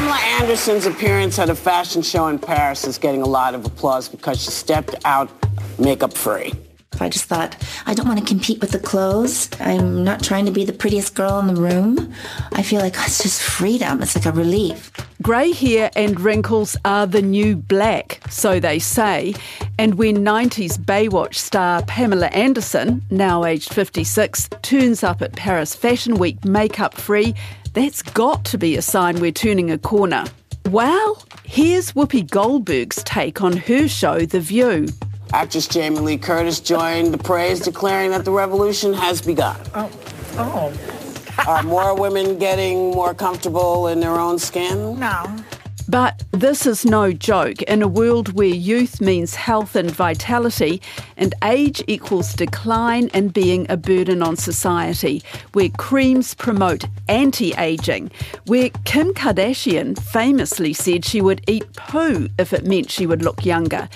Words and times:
Pamela 0.00 0.16
Anderson's 0.40 0.86
appearance 0.86 1.38
at 1.38 1.50
a 1.50 1.54
fashion 1.54 2.00
show 2.00 2.28
in 2.28 2.38
Paris 2.38 2.86
is 2.86 2.96
getting 2.96 3.20
a 3.20 3.26
lot 3.26 3.54
of 3.54 3.66
applause 3.66 4.08
because 4.08 4.42
she 4.42 4.50
stepped 4.50 4.94
out 5.04 5.30
makeup 5.78 6.14
free. 6.14 6.54
I 7.00 7.10
just 7.10 7.26
thought, 7.26 7.54
I 7.84 7.92
don't 7.92 8.08
want 8.08 8.18
to 8.18 8.24
compete 8.24 8.62
with 8.62 8.70
the 8.70 8.78
clothes. 8.78 9.50
I'm 9.60 10.02
not 10.02 10.22
trying 10.22 10.46
to 10.46 10.52
be 10.52 10.64
the 10.64 10.72
prettiest 10.72 11.14
girl 11.14 11.38
in 11.38 11.48
the 11.48 11.60
room. 11.60 12.14
I 12.52 12.62
feel 12.62 12.80
like 12.80 12.94
it's 12.96 13.22
just 13.22 13.42
freedom. 13.42 14.00
It's 14.00 14.16
like 14.16 14.24
a 14.24 14.32
relief. 14.32 14.90
Grey 15.20 15.52
hair 15.52 15.90
and 15.94 16.18
wrinkles 16.18 16.78
are 16.86 17.06
the 17.06 17.20
new 17.20 17.54
black, 17.54 18.22
so 18.30 18.58
they 18.58 18.78
say. 18.78 19.34
And 19.78 19.96
when 19.96 20.24
90s 20.24 20.78
Baywatch 20.78 21.34
star 21.34 21.82
Pamela 21.82 22.28
Anderson, 22.28 23.02
now 23.10 23.44
aged 23.44 23.72
56, 23.74 24.48
turns 24.62 25.04
up 25.04 25.20
at 25.20 25.36
Paris 25.36 25.74
Fashion 25.74 26.14
Week 26.14 26.42
makeup 26.42 26.94
free, 26.94 27.34
that's 27.72 28.02
got 28.02 28.44
to 28.46 28.58
be 28.58 28.76
a 28.76 28.82
sign 28.82 29.20
we're 29.20 29.32
turning 29.32 29.70
a 29.70 29.78
corner. 29.78 30.24
Well, 30.68 31.22
here's 31.44 31.92
Whoopi 31.92 32.28
Goldberg's 32.28 33.02
take 33.04 33.42
on 33.42 33.56
her 33.56 33.88
show, 33.88 34.20
The 34.20 34.40
View. 34.40 34.86
Actress 35.32 35.68
Jamie 35.68 36.00
Lee 36.00 36.18
Curtis 36.18 36.60
joined 36.60 37.14
the 37.14 37.18
praise, 37.18 37.60
declaring 37.60 38.10
that 38.10 38.24
the 38.24 38.32
revolution 38.32 38.92
has 38.92 39.22
begun. 39.22 39.60
Oh. 39.74 39.90
Oh. 40.36 40.72
Are 41.46 41.62
more 41.62 41.98
women 41.98 42.38
getting 42.38 42.90
more 42.90 43.14
comfortable 43.14 43.88
in 43.88 44.00
their 44.00 44.18
own 44.18 44.38
skin? 44.38 44.98
No. 44.98 45.36
But 45.90 46.22
this 46.30 46.66
is 46.66 46.86
no 46.86 47.12
joke. 47.12 47.62
In 47.62 47.82
a 47.82 47.88
world 47.88 48.34
where 48.34 48.46
youth 48.46 49.00
means 49.00 49.34
health 49.34 49.74
and 49.74 49.90
vitality, 49.90 50.80
and 51.16 51.34
age 51.42 51.82
equals 51.88 52.32
decline 52.32 53.10
and 53.12 53.32
being 53.32 53.66
a 53.68 53.76
burden 53.76 54.22
on 54.22 54.36
society, 54.36 55.20
where 55.52 55.68
creams 55.70 56.34
promote 56.34 56.84
anti 57.08 57.54
aging, 57.54 58.12
where 58.46 58.70
Kim 58.84 59.12
Kardashian 59.14 60.00
famously 60.00 60.72
said 60.72 61.04
she 61.04 61.20
would 61.20 61.42
eat 61.48 61.72
poo 61.72 62.28
if 62.38 62.52
it 62.52 62.64
meant 62.64 62.88
she 62.88 63.04
would 63.04 63.22
look 63.22 63.44
younger. 63.44 63.88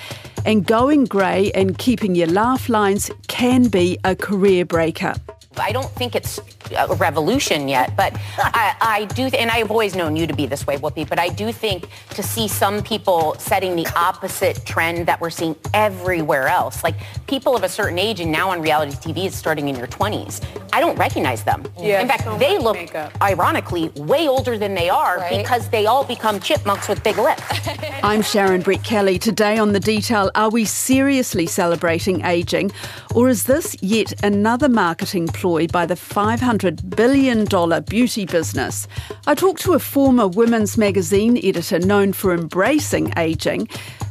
And 0.45 0.67
going 0.67 1.05
grey 1.05 1.53
and 1.53 1.79
keeping 1.79 2.17
your 2.17 2.27
laugh 2.27 2.69
lines 2.69 3.09
can 3.29 3.69
be 3.69 3.99
a 4.03 4.17
career 4.17 4.65
breaker. 4.65 5.15
I 5.59 5.73
don't 5.73 5.91
think 5.93 6.15
it's 6.15 6.41
a 6.77 6.95
revolution 6.95 7.69
yet, 7.69 7.95
but 7.97 8.13
I, 8.39 8.75
I, 8.81 9.05
do, 9.07 9.31
th- 9.31 9.35
and 9.35 9.51
I've 9.51 9.71
always 9.71 9.95
known 9.95 10.17
you 10.17 10.27
to 10.27 10.35
be 10.35 10.47
this 10.47 10.67
way, 10.67 10.77
Whoopi, 10.79 11.09
but 11.09 11.19
I 11.19 11.29
do 11.29 11.53
think 11.53 11.89
to 12.11 12.23
see 12.23 12.49
some 12.49 12.83
people 12.83 13.37
setting 13.39 13.77
the 13.77 13.87
opposite 13.97 14.65
trend 14.65 15.07
that 15.07 15.21
we're 15.21 15.31
seeing 15.31 15.55
everywhere 15.73 16.49
else, 16.49 16.83
like 16.83 16.95
people 17.27 17.55
of 17.57 17.63
a 17.63 17.69
certain 17.69 17.99
age 17.99 18.21
and 18.21 18.33
now 18.33 18.51
on 18.51 18.61
reality 18.63 18.93
TV 18.97 19.27
is 19.27 19.35
starting 19.35 19.69
in 19.69 19.77
your 19.77 19.87
20s. 19.87 20.45
I 20.73 20.81
don't 20.81 20.97
recognize 20.99 21.45
them. 21.45 21.65
Yeah, 21.79 22.01
in 22.01 22.09
fact, 22.09 22.25
so 22.25 22.37
they 22.39 22.59
look, 22.59 22.75
makeup. 22.77 23.13
ironically, 23.23 23.91
way 23.91 24.27
older 24.27 24.59
than 24.59 24.75
they 24.75 24.89
are 24.89 25.19
Right. 25.19 25.37
because 25.43 25.69
they 25.69 25.87
all 25.87 26.05
become 26.05 26.41
chipmunks 26.41 26.89
with 26.89 27.03
big 27.05 27.17
lips. 27.19 27.43
I'm 28.03 28.23
Sharon 28.23 28.63
Brettkelly. 28.63 29.21
Today 29.21 29.59
on 29.59 29.73
The 29.73 29.81
Detail, 29.81 30.31
are 30.35 30.51
we 30.51 30.65
seriously 30.65 31.47
celebrating 31.47 32.25
ageing? 32.25 32.73
Or 33.15 33.29
is 33.29 33.45
this 33.45 33.77
yet 33.81 34.25
another 34.25 34.69
marketing 34.69 35.29
ploy 35.29 35.44
by 35.45 35.85
the 35.85 35.95
$500 35.95 36.97
billion 36.97 37.45
beauty 37.85 38.25
business? 38.25 38.89
I 39.27 39.35
talked 39.35 39.61
to 39.63 39.75
a 39.75 39.79
former 39.79 40.27
women's 40.27 40.79
magazine 40.79 41.37
editor 41.37 41.79
known 41.79 42.15
for 42.15 42.33
embracing 42.33 43.13
ageing. 43.19 43.69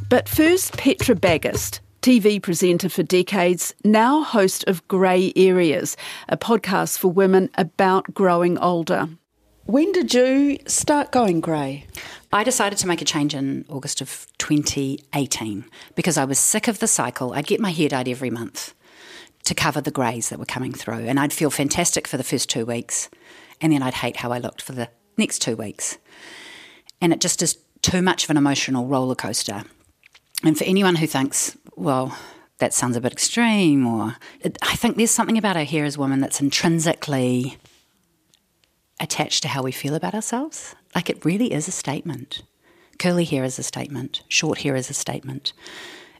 But 0.08 0.28
first, 0.28 0.76
Petra 0.76 1.16
Bagust. 1.16 1.80
TV 2.02 2.40
presenter 2.40 2.88
for 2.88 3.02
decades, 3.02 3.74
now 3.82 4.22
host 4.22 4.62
of 4.68 4.86
Grey 4.86 5.32
Areas, 5.34 5.96
a 6.28 6.36
podcast 6.36 6.98
for 6.98 7.08
women 7.08 7.50
about 7.56 8.14
growing 8.14 8.56
older. 8.58 9.08
When 9.64 9.90
did 9.90 10.14
you 10.14 10.58
start 10.66 11.10
going 11.10 11.40
grey? 11.40 11.86
I 12.32 12.44
decided 12.44 12.78
to 12.78 12.86
make 12.86 13.00
a 13.00 13.06
change 13.06 13.34
in 13.34 13.64
August 13.68 14.00
of 14.00 14.26
2018 14.38 15.64
because 15.96 16.16
I 16.16 16.24
was 16.26 16.38
sick 16.38 16.68
of 16.68 16.78
the 16.78 16.86
cycle. 16.86 17.32
I'd 17.32 17.46
get 17.46 17.58
my 17.58 17.70
hair 17.70 17.88
dyed 17.88 18.06
every 18.06 18.30
month 18.30 18.74
to 19.44 19.54
cover 19.54 19.80
the 19.80 19.90
greys 19.90 20.28
that 20.28 20.38
were 20.38 20.44
coming 20.44 20.72
through, 20.72 21.06
and 21.06 21.20
I'd 21.20 21.32
feel 21.32 21.50
fantastic 21.50 22.08
for 22.08 22.16
the 22.16 22.24
first 22.24 22.48
two 22.48 22.64
weeks, 22.64 23.08
and 23.60 23.72
then 23.72 23.82
I'd 23.82 23.94
hate 23.94 24.16
how 24.16 24.32
I 24.32 24.38
looked 24.38 24.62
for 24.62 24.72
the 24.72 24.88
next 25.16 25.40
two 25.40 25.56
weeks. 25.56 25.98
And 27.00 27.12
it 27.12 27.20
just 27.20 27.42
is 27.42 27.58
too 27.82 28.02
much 28.02 28.24
of 28.24 28.30
an 28.30 28.36
emotional 28.36 28.86
roller 28.86 29.14
coaster. 29.14 29.64
And 30.42 30.56
for 30.56 30.64
anyone 30.64 30.96
who 30.96 31.06
thinks, 31.06 31.56
well, 31.76 32.16
that 32.58 32.72
sounds 32.72 32.96
a 32.96 33.00
bit 33.00 33.12
extreme, 33.12 33.86
or 33.86 34.16
it, 34.40 34.58
I 34.62 34.76
think 34.76 34.96
there's 34.96 35.10
something 35.10 35.38
about 35.38 35.56
our 35.56 35.64
hair 35.64 35.84
as 35.84 35.98
women 35.98 36.20
that's 36.20 36.40
intrinsically 36.40 37.58
attached 39.00 39.42
to 39.42 39.48
how 39.48 39.62
we 39.62 39.72
feel 39.72 39.94
about 39.94 40.14
ourselves. 40.14 40.74
Like 40.94 41.10
it 41.10 41.24
really 41.24 41.52
is 41.52 41.68
a 41.68 41.72
statement. 41.72 42.42
Curly 42.98 43.24
hair 43.24 43.44
is 43.44 43.58
a 43.58 43.62
statement, 43.62 44.22
short 44.28 44.58
hair 44.58 44.76
is 44.76 44.88
a 44.88 44.94
statement. 44.94 45.52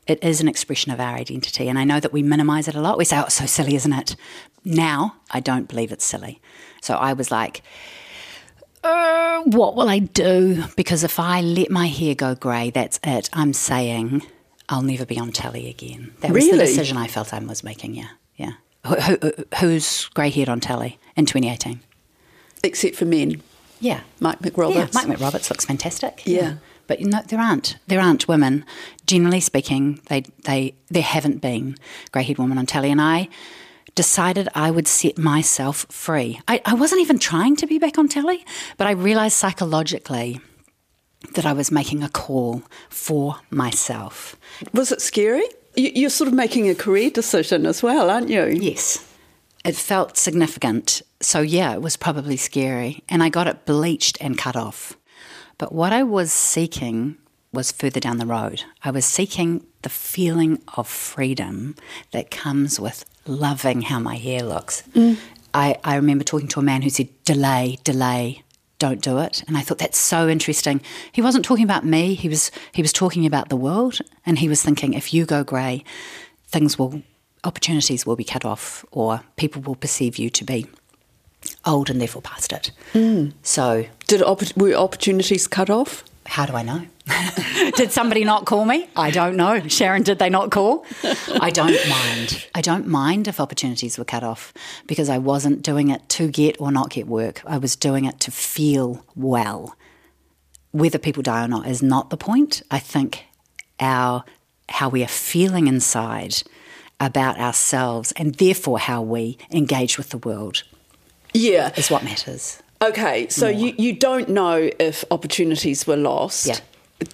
It 0.06 0.22
is 0.22 0.40
an 0.40 0.48
expression 0.48 0.92
of 0.92 1.00
our 1.00 1.14
identity. 1.14 1.68
And 1.68 1.78
I 1.78 1.84
know 1.84 2.00
that 2.00 2.12
we 2.12 2.22
minimize 2.22 2.68
it 2.68 2.74
a 2.74 2.80
lot. 2.80 2.98
We 2.98 3.04
say, 3.04 3.18
oh, 3.18 3.24
it's 3.24 3.34
so 3.34 3.46
silly, 3.46 3.74
isn't 3.74 3.92
it? 3.92 4.16
Now, 4.64 5.16
I 5.30 5.40
don't 5.40 5.68
believe 5.68 5.92
it's 5.92 6.04
silly. 6.04 6.40
So 6.82 6.94
I 6.94 7.14
was 7.14 7.30
like, 7.30 7.62
uh, 8.82 9.42
what 9.44 9.74
will 9.76 9.88
I 9.88 9.98
do? 9.98 10.64
Because 10.76 11.04
if 11.04 11.18
I 11.18 11.40
let 11.40 11.70
my 11.70 11.86
hair 11.86 12.14
go 12.14 12.34
grey, 12.34 12.70
that's 12.70 13.00
it. 13.02 13.30
I'm 13.32 13.54
saying 13.54 14.22
I'll 14.68 14.82
never 14.82 15.06
be 15.06 15.18
on 15.18 15.32
telly 15.32 15.68
again. 15.68 16.12
That 16.20 16.32
was 16.32 16.48
the 16.50 16.58
decision 16.58 16.96
I 16.96 17.06
felt 17.08 17.32
I 17.32 17.38
was 17.38 17.64
making, 17.64 17.94
yeah. 17.94 18.08
Yeah. 18.36 18.52
Who, 18.86 18.94
who, 18.96 19.32
who's 19.60 20.06
grey 20.08 20.28
haired 20.28 20.50
on 20.50 20.60
telly 20.60 20.98
in 21.16 21.24
2018? 21.24 21.80
Except 22.62 22.96
for 22.96 23.06
men. 23.06 23.42
Yeah. 23.80 24.00
Mike 24.20 24.40
McRoberts. 24.40 24.74
Yeah, 24.74 24.88
Mike 24.92 25.06
McRoberts 25.06 25.48
looks 25.50 25.64
fantastic. 25.64 26.22
Yeah. 26.26 26.56
But 26.86 27.00
you 27.00 27.06
know, 27.08 27.22
there 27.26 27.40
aren't 27.40 27.76
there 27.86 28.00
aren't 28.00 28.28
women. 28.28 28.64
Generally 29.06 29.40
speaking, 29.40 30.00
they 30.08 30.22
they 30.44 30.74
there 30.88 31.02
haven't 31.02 31.40
been 31.40 31.76
grey 32.12 32.22
haired 32.22 32.38
women 32.38 32.58
on 32.58 32.66
telly, 32.66 32.90
and 32.90 33.00
I 33.00 33.28
decided 33.94 34.48
I 34.54 34.70
would 34.70 34.88
set 34.88 35.18
myself 35.18 35.86
free. 35.90 36.40
I, 36.48 36.60
I 36.64 36.74
wasn't 36.74 37.00
even 37.02 37.18
trying 37.18 37.54
to 37.56 37.66
be 37.66 37.78
back 37.78 37.96
on 37.96 38.08
telly, 38.08 38.44
but 38.76 38.86
I 38.86 38.90
realised 38.92 39.36
psychologically 39.36 40.40
that 41.34 41.46
I 41.46 41.52
was 41.52 41.70
making 41.70 42.02
a 42.02 42.08
call 42.08 42.62
for 42.88 43.36
myself. 43.50 44.36
Was 44.72 44.90
it 44.92 45.00
scary? 45.00 45.44
You- 45.76 45.92
You're 45.94 46.10
sort 46.10 46.28
of 46.28 46.34
making 46.34 46.68
a 46.68 46.74
career 46.74 47.08
decision 47.10 47.66
as 47.66 47.82
well, 47.82 48.10
aren't 48.10 48.28
you? 48.30 48.44
Yes. 48.46 48.98
It 49.64 49.76
felt 49.76 50.18
significant. 50.18 51.00
So, 51.20 51.40
yeah, 51.40 51.72
it 51.72 51.80
was 51.80 51.96
probably 51.96 52.36
scary. 52.36 53.02
And 53.08 53.22
I 53.22 53.30
got 53.30 53.46
it 53.46 53.64
bleached 53.64 54.18
and 54.20 54.36
cut 54.36 54.56
off. 54.56 54.96
But 55.58 55.72
what 55.72 55.92
I 55.92 56.02
was 56.02 56.32
seeking 56.32 57.16
was 57.52 57.70
further 57.70 58.00
down 58.00 58.18
the 58.18 58.26
road. 58.26 58.64
I 58.82 58.90
was 58.90 59.04
seeking 59.04 59.64
the 59.82 59.88
feeling 59.88 60.60
of 60.76 60.88
freedom 60.88 61.76
that 62.10 62.30
comes 62.30 62.80
with 62.80 63.04
loving 63.26 63.82
how 63.82 64.00
my 64.00 64.16
hair 64.16 64.42
looks. 64.42 64.82
Mm. 64.94 65.16
I, 65.52 65.78
I 65.84 65.96
remember 65.96 66.24
talking 66.24 66.48
to 66.48 66.60
a 66.60 66.64
man 66.64 66.82
who 66.82 66.90
said, 66.90 67.08
delay, 67.24 67.78
delay, 67.84 68.42
don't 68.78 69.00
do 69.00 69.18
it. 69.18 69.44
And 69.46 69.56
I 69.56 69.60
thought 69.60 69.78
that's 69.78 69.98
so 69.98 70.28
interesting. 70.28 70.80
He 71.12 71.22
wasn't 71.22 71.44
talking 71.44 71.64
about 71.64 71.84
me, 71.84 72.14
he 72.14 72.28
was 72.28 72.50
he 72.72 72.82
was 72.82 72.92
talking 72.92 73.24
about 73.24 73.48
the 73.48 73.56
world 73.56 73.98
and 74.26 74.38
he 74.38 74.48
was 74.48 74.62
thinking 74.62 74.94
if 74.94 75.14
you 75.14 75.24
go 75.24 75.44
grey, 75.44 75.84
things 76.48 76.78
will 76.78 77.02
opportunities 77.44 78.04
will 78.04 78.16
be 78.16 78.24
cut 78.24 78.44
off 78.44 78.84
or 78.90 79.20
people 79.36 79.62
will 79.62 79.74
perceive 79.76 80.16
you 80.16 80.28
to 80.30 80.44
be 80.44 80.66
old 81.66 81.90
and 81.90 82.00
therefore 82.00 82.22
past 82.22 82.52
it. 82.52 82.70
Mm. 82.92 83.32
So 83.42 83.86
Did 84.06 84.22
opp- 84.22 84.56
were 84.56 84.74
opportunities 84.74 85.46
cut 85.46 85.70
off? 85.70 86.04
how 86.26 86.46
do 86.46 86.54
I 86.54 86.62
know? 86.62 86.86
did 87.76 87.92
somebody 87.92 88.24
not 88.24 88.46
call 88.46 88.64
me? 88.64 88.88
I 88.96 89.10
don't 89.10 89.36
know. 89.36 89.68
Sharon, 89.68 90.02
did 90.02 90.18
they 90.18 90.30
not 90.30 90.50
call? 90.50 90.86
I 91.40 91.50
don't 91.50 91.76
mind. 91.88 92.46
I 92.54 92.62
don't 92.62 92.86
mind 92.86 93.28
if 93.28 93.40
opportunities 93.40 93.98
were 93.98 94.06
cut 94.06 94.22
off 94.24 94.54
because 94.86 95.10
I 95.10 95.18
wasn't 95.18 95.62
doing 95.62 95.90
it 95.90 96.08
to 96.10 96.28
get 96.28 96.58
or 96.58 96.72
not 96.72 96.90
get 96.90 97.06
work. 97.06 97.42
I 97.46 97.58
was 97.58 97.76
doing 97.76 98.06
it 98.06 98.20
to 98.20 98.30
feel 98.30 99.04
well. 99.14 99.76
Whether 100.72 100.98
people 100.98 101.22
die 101.22 101.44
or 101.44 101.48
not 101.48 101.66
is 101.66 101.82
not 101.82 102.08
the 102.10 102.16
point. 102.16 102.62
I 102.70 102.78
think 102.78 103.24
our 103.78 104.24
how 104.70 104.88
we 104.88 105.02
are 105.04 105.08
feeling 105.08 105.66
inside 105.66 106.42
about 106.98 107.38
ourselves 107.38 108.12
and 108.12 108.34
therefore 108.36 108.78
how 108.78 109.02
we 109.02 109.36
engage 109.50 109.98
with 109.98 110.08
the 110.08 110.18
world 110.18 110.62
Yeah. 111.34 111.72
is 111.76 111.90
what 111.90 112.04
matters. 112.04 112.62
Okay, 112.82 113.28
so 113.28 113.48
you, 113.48 113.74
you 113.78 113.92
don't 113.94 114.28
know 114.28 114.70
if 114.78 115.04
opportunities 115.10 115.86
were 115.86 115.96
lost. 115.96 116.46
Yeah. 116.46 116.58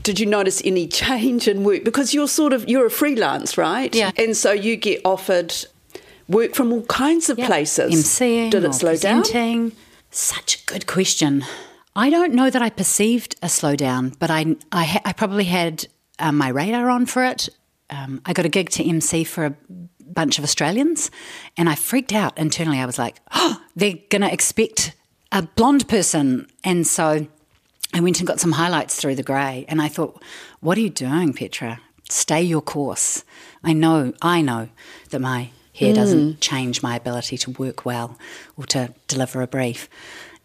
Did 0.02 0.18
you 0.20 0.26
notice 0.26 0.60
any 0.64 0.86
change 0.88 1.48
in 1.48 1.64
work? 1.64 1.84
Because 1.84 2.12
you're 2.12 2.28
sort 2.28 2.52
of 2.52 2.68
you're 2.68 2.86
a 2.86 2.90
freelance, 2.90 3.56
right? 3.56 3.94
Yeah. 3.94 4.10
And 4.16 4.36
so 4.36 4.52
you 4.52 4.76
get 4.76 5.00
offered 5.04 5.54
work 6.28 6.54
from 6.54 6.72
all 6.72 6.82
kinds 6.82 7.28
of 7.30 7.38
Yep. 7.38 7.46
places. 7.46 7.94
MCing 7.94 8.50
Did 8.50 8.64
it 8.64 8.74
slow 8.74 8.96
down? 8.96 9.72
Such 10.10 10.62
a 10.62 10.64
good 10.66 10.86
question. 10.86 11.44
I 11.96 12.10
don't 12.10 12.34
know 12.34 12.50
that 12.50 12.62
I 12.62 12.70
perceived 12.70 13.36
a 13.42 13.46
slowdown, 13.46 14.16
but 14.18 14.30
I, 14.30 14.56
I, 14.72 14.84
ha- 14.84 15.02
I 15.04 15.12
probably 15.12 15.44
had 15.44 15.86
um, 16.18 16.36
my 16.36 16.48
radar 16.48 16.88
on 16.90 17.06
for 17.06 17.24
it. 17.24 17.48
Um, 17.90 18.20
I 18.24 18.32
got 18.32 18.44
a 18.44 18.48
gig 18.48 18.70
to 18.70 18.84
MC 18.88 19.24
for 19.24 19.46
a 19.46 19.54
bunch 20.14 20.38
of 20.38 20.44
Australians, 20.44 21.10
and 21.56 21.68
I 21.68 21.74
freaked 21.74 22.12
out 22.12 22.36
internally. 22.38 22.78
I 22.78 22.86
was 22.86 22.98
like, 22.98 23.18
oh, 23.32 23.60
they're 23.76 23.98
going 24.08 24.22
to 24.22 24.32
expect 24.32 24.94
a 25.32 25.42
blonde 25.42 25.88
person. 25.88 26.46
And 26.64 26.86
so 26.86 27.26
I 27.94 28.00
went 28.00 28.18
and 28.18 28.26
got 28.26 28.40
some 28.40 28.52
highlights 28.52 29.00
through 29.00 29.16
the 29.16 29.22
grey, 29.22 29.64
and 29.68 29.80
I 29.80 29.88
thought, 29.88 30.22
what 30.60 30.76
are 30.78 30.80
you 30.80 30.90
doing, 30.90 31.32
Petra? 31.32 31.80
Stay 32.08 32.42
your 32.42 32.62
course. 32.62 33.24
I 33.62 33.72
know, 33.72 34.12
I 34.20 34.42
know 34.42 34.68
that 35.10 35.20
my 35.20 35.50
hair 35.74 35.94
doesn't 35.94 36.32
hmm. 36.32 36.38
change 36.40 36.82
my 36.82 36.96
ability 36.96 37.38
to 37.38 37.50
work 37.52 37.84
well 37.84 38.18
or 38.56 38.64
to 38.66 38.94
deliver 39.08 39.42
a 39.42 39.46
brief. 39.46 39.88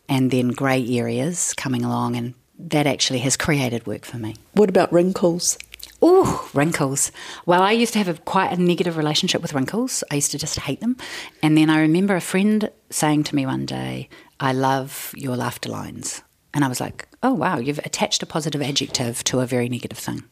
And 0.08 0.30
then 0.30 0.50
grey 0.50 0.88
areas 0.98 1.54
coming 1.56 1.84
along, 1.84 2.16
and 2.16 2.36
that 2.60 2.86
actually 2.88 3.20
has 3.20 3.36
created 3.36 3.88
work 3.88 4.06
for 4.06 4.18
me. 4.18 4.36
What 4.54 4.70
about 4.70 4.94
wrinkles? 4.94 5.58
Ooh, 6.03 6.39
wrinkles. 6.53 7.12
Well, 7.45 7.62
I 7.62 7.71
used 7.71 7.94
to 7.94 8.00
have 8.00 8.09
a, 8.09 8.13
quite 8.21 8.51
a 8.51 8.62
negative 8.62 8.97
relationship 8.97 9.42
with 9.42 9.53
wrinkles. 9.53 10.03
I 10.12 10.15
used 10.15 10.31
to 10.31 10.38
just 10.38 10.59
hate 10.59 10.81
them. 10.81 10.97
And 11.42 11.57
then 11.57 11.69
I 11.69 11.80
remember 11.80 12.15
a 12.15 12.21
friend 12.21 12.69
saying 12.89 13.24
to 13.25 13.36
me 13.36 13.45
one 13.45 13.65
day, 13.65 14.09
I 14.39 14.51
love 14.53 15.13
your 15.15 15.36
laughter 15.36 15.69
lines. 15.69 16.21
And 16.53 16.63
I 16.63 16.68
was 16.68 16.80
like, 16.80 17.07
oh, 17.24 17.33
wow, 17.33 17.57
you've 17.57 17.80
attached 17.80 18.24
a 18.24 18.25
positive 18.25 18.62
adjective 18.62 19.24
to 19.25 19.39
a 19.39 19.45
very 19.45 19.69
negative 19.69 19.97
thing. 19.97 20.24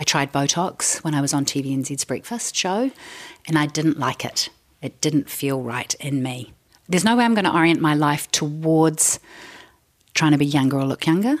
I 0.00 0.04
tried 0.04 0.32
Botox 0.32 1.04
when 1.04 1.14
I 1.14 1.20
was 1.20 1.34
on 1.34 1.44
TVNZ's 1.44 2.04
breakfast 2.04 2.56
show, 2.56 2.90
and 3.46 3.58
I 3.58 3.66
didn't 3.66 3.98
like 3.98 4.24
it. 4.24 4.48
It 4.80 5.00
didn't 5.00 5.28
feel 5.28 5.60
right 5.60 5.92
in 5.94 6.22
me. 6.22 6.52
There's 6.88 7.04
no 7.04 7.16
way 7.16 7.24
I'm 7.24 7.34
going 7.34 7.44
to 7.44 7.54
orient 7.54 7.80
my 7.80 7.94
life 7.94 8.30
towards 8.30 9.20
trying 10.14 10.32
to 10.32 10.38
be 10.38 10.46
younger 10.46 10.78
or 10.78 10.84
look 10.84 11.06
younger. 11.06 11.36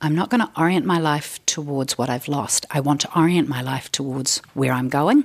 I'm 0.00 0.14
not 0.14 0.28
going 0.28 0.40
to 0.42 0.50
orient 0.56 0.84
my 0.84 0.98
life 0.98 1.44
towards 1.46 1.96
what 1.96 2.10
I've 2.10 2.28
lost. 2.28 2.66
I 2.70 2.80
want 2.80 3.00
to 3.02 3.18
orient 3.18 3.48
my 3.48 3.62
life 3.62 3.90
towards 3.90 4.38
where 4.52 4.72
I'm 4.72 4.88
going. 4.88 5.24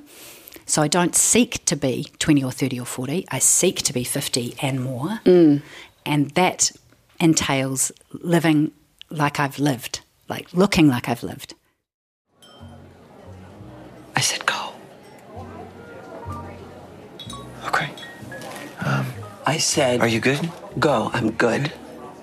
So 0.66 0.82
I 0.82 0.88
don't 0.88 1.16
seek 1.16 1.66
to 1.66 1.76
be 1.76 2.08
20 2.20 2.44
or 2.44 2.52
30 2.52 2.80
or 2.80 2.86
40. 2.86 3.26
I 3.30 3.40
seek 3.40 3.82
to 3.84 3.94
be 3.94 4.06
50 4.06 4.56
and 4.62 4.82
more. 4.82 5.20
Mm. 5.26 5.62
And 6.06 6.32
that 6.32 6.72
entails 7.20 7.92
living 8.14 8.72
like 9.10 9.40
I've 9.40 9.60
lived, 9.60 10.00
like 10.30 10.54
looking 10.54 10.88
like 10.88 11.10
I've 11.10 11.24
lived. 11.24 11.54
I 14.16 14.22
said 14.22 14.46
go. 14.46 14.74
Okay. 17.66 17.90
Um, 18.86 19.06
I 19.46 19.58
said, 19.58 20.00
Are 20.00 20.08
you 20.08 20.22
good? 20.22 20.50
go. 20.80 21.12
I'm 21.14 21.32
good. 21.32 21.72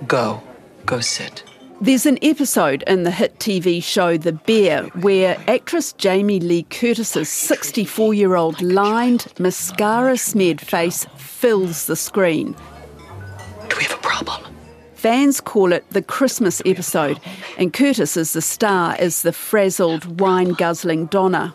Go. 0.07 0.43
Go 0.87 1.01
sit. 1.01 1.45
There's 1.81 2.07
an 2.07 2.19
episode 2.23 2.83
in 2.89 3.05
the 3.05 3.13
hit 3.13 3.39
TV 3.39 3.81
show 3.81 4.17
The 4.17 4.33
Bear 4.33 4.83
where 5.01 5.41
actress 5.47 5.93
Jamie 5.93 6.41
Lee 6.41 6.65
Curtis's 6.65 7.29
64 7.29 8.15
year 8.15 8.35
old 8.35 8.61
lined, 8.61 9.33
mascara 9.39 10.19
smeared 10.19 10.61
face 10.61 11.07
fills 11.17 11.87
the 11.87 11.95
screen. 11.95 12.57
Do 13.69 13.77
we 13.77 13.85
have 13.85 13.97
a 13.97 14.03
problem? 14.03 14.53
Fans 14.95 15.41
call 15.41 15.73
it 15.73 15.89
the 15.91 16.03
Christmas 16.03 16.61
episode, 16.67 17.21
and 17.59 17.73
Curtis 17.73 18.17
is 18.17 18.33
the 18.33 18.43
star 18.43 18.97
as 18.99 19.23
the 19.23 19.33
frazzled, 19.33 20.21
wine 20.21 20.55
guzzling 20.55 21.07
Donna. 21.07 21.55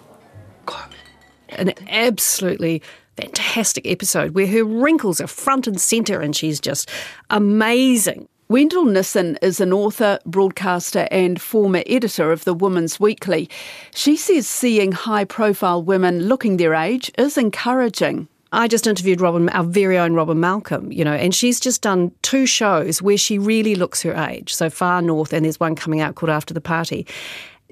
an 1.50 1.74
absolutely 1.90 2.82
fantastic 3.18 3.86
episode 3.86 4.36
where 4.36 4.48
her 4.48 4.64
wrinkles 4.64 5.20
are 5.20 5.28
front 5.28 5.68
and 5.68 5.82
centre 5.82 6.22
and 6.22 6.34
she's 6.34 6.62
just 6.62 6.90
amazing. 7.30 8.30
Wendyl 8.54 8.88
Nissen 8.88 9.40
is 9.42 9.60
an 9.60 9.74
author, 9.74 10.20
broadcaster, 10.28 11.08
and 11.10 11.42
former 11.42 11.82
editor 11.88 12.32
of 12.32 12.44
the 12.44 12.54
Women's 12.54 13.00
Weekly. 13.00 13.50
She 13.96 14.16
says 14.16 14.46
seeing 14.46 14.92
high 14.92 15.26
profile 15.26 15.82
women 15.82 16.28
looking 16.28 16.58
their 16.58 16.76
age 16.76 17.12
is 17.18 17.36
encouraging. 17.36 18.28
I 18.52 18.68
just 18.68 18.86
interviewed 18.86 19.22
Robyn, 19.22 19.50
our 19.50 19.64
very 19.64 19.98
own 19.98 20.14
Robyn 20.14 20.40
Malcolm, 20.40 20.92
you 20.92 21.04
know, 21.04 21.16
and 21.16 21.34
she's 21.34 21.60
just 21.60 21.82
done 21.82 22.12
two 22.22 22.46
shows 22.46 23.02
where 23.02 23.18
she 23.18 23.40
really 23.40 23.74
looks 23.74 24.04
her 24.04 24.14
age. 24.14 24.54
So 24.54 24.70
Far 24.70 25.02
North, 25.02 25.34
and 25.34 25.46
there's 25.46 25.60
one 25.60 25.74
coming 25.74 26.00
out 26.00 26.14
called 26.14 26.30
After 26.30 26.54
the 26.54 26.62
Party. 26.62 27.08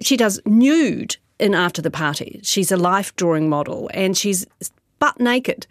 She 0.01 0.18
does 0.18 0.42
nude 0.48 1.16
in 1.38 1.54
After 1.54 1.83
the 1.83 1.92
Party. 1.92 2.39
She's 2.42 2.72
a 2.72 2.78
life 2.78 3.16
drawing 3.18 3.50
model 3.50 3.92
and 3.94 4.18
she's 4.18 4.48
butt 5.01 5.19
naked. 5.19 5.68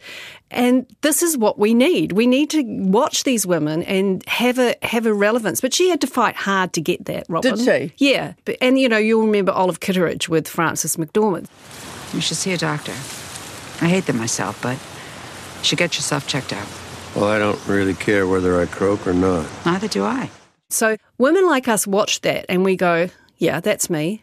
And 0.50 0.84
this 1.00 1.22
is 1.22 1.38
what 1.38 1.58
we 1.58 1.72
need. 1.72 2.12
We 2.12 2.26
need 2.26 2.50
to 2.50 2.62
watch 2.64 3.22
these 3.24 3.46
women 3.46 3.84
and 3.84 4.26
have 4.28 4.58
a 4.58 4.74
have 4.82 5.06
a 5.06 5.14
relevance. 5.14 5.62
But 5.62 5.72
she 5.72 5.88
had 5.88 6.00
to 6.02 6.06
fight 6.06 6.34
hard 6.34 6.74
to 6.74 6.80
get 6.82 7.06
that, 7.06 7.26
Robyn. 7.28 7.54
Did 7.54 7.64
she? 7.64 7.94
Yeah. 8.04 8.34
But, 8.44 8.56
and 8.60 8.78
you 8.78 8.88
know, 8.88 8.98
you'll 8.98 9.24
remember 9.24 9.52
Olive 9.52 9.80
Kitteridge 9.80 10.28
with 10.28 10.48
Frances 10.48 10.96
McDormand. 10.96 11.46
You 12.12 12.20
should 12.20 12.36
see 12.36 12.52
a 12.52 12.58
doctor. 12.58 12.92
I 12.92 13.88
hate 13.88 14.06
them 14.06 14.18
myself, 14.18 14.60
but 14.60 14.76
you 15.58 15.64
should 15.64 15.78
get 15.78 15.94
yourself 15.94 16.26
checked 16.26 16.52
out. 16.52 16.66
Well, 17.14 17.28
I 17.28 17.38
don't 17.38 17.64
really 17.66 17.94
care 17.94 18.26
whether 18.26 18.60
I 18.60 18.66
croak 18.66 19.06
or 19.06 19.14
not. 19.14 19.46
Neither 19.64 19.88
do 19.88 20.04
I. 20.04 20.28
So 20.68 20.96
women 21.18 21.46
like 21.46 21.68
us 21.68 21.86
watch 21.86 22.20
that 22.22 22.46
and 22.48 22.64
we 22.64 22.76
go, 22.76 23.08
yeah, 23.38 23.60
that's 23.60 23.88
me. 23.88 24.22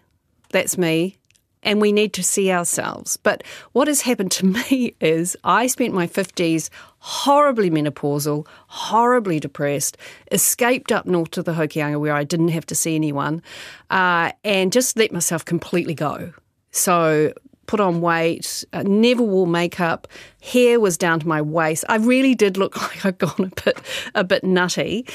That's 0.52 0.78
me. 0.78 1.17
And 1.68 1.82
we 1.82 1.92
need 1.92 2.14
to 2.14 2.24
see 2.24 2.50
ourselves. 2.52 3.18
But 3.18 3.44
what 3.74 3.88
has 3.88 4.02
happened 4.02 4.32
to 4.32 4.46
me 4.70 4.96
is 5.02 5.36
I 5.44 5.68
spent 5.68 5.94
my 5.94 6.08
50s 6.08 6.70
horribly 7.00 7.70
menopausal, 7.70 8.48
horribly 8.68 9.40
depressed, 9.40 9.98
escaped 10.32 10.92
up 10.92 11.06
north 11.06 11.32
to 11.32 11.44
the 11.44 11.54
Hokianga 11.54 12.00
where 12.00 12.14
I 12.14 12.24
didn't 12.24 12.50
have 12.50 12.66
to 12.68 12.76
see 12.76 12.96
anyone, 12.96 13.44
uh, 13.90 14.32
and 14.44 14.72
just 14.72 14.98
let 14.98 15.12
myself 15.12 15.46
completely 15.46 15.94
go. 15.94 16.34
So 16.72 17.34
put 17.68 17.80
on 17.80 18.02
weight, 18.02 18.66
uh, 18.74 18.84
never 18.84 19.22
wore 19.22 19.46
makeup, 19.46 20.08
hair 20.42 20.80
was 20.80 20.98
down 20.98 21.20
to 21.20 21.28
my 21.28 21.42
waist. 21.42 21.86
I 21.88 21.98
really 21.98 22.34
did 22.34 22.58
look 22.58 22.82
like 22.82 23.06
I'd 23.06 23.18
gone 23.20 23.52
a 23.52 23.64
bit, 23.64 23.78
a 24.16 24.24
bit 24.24 24.44
nutty. 24.44 25.06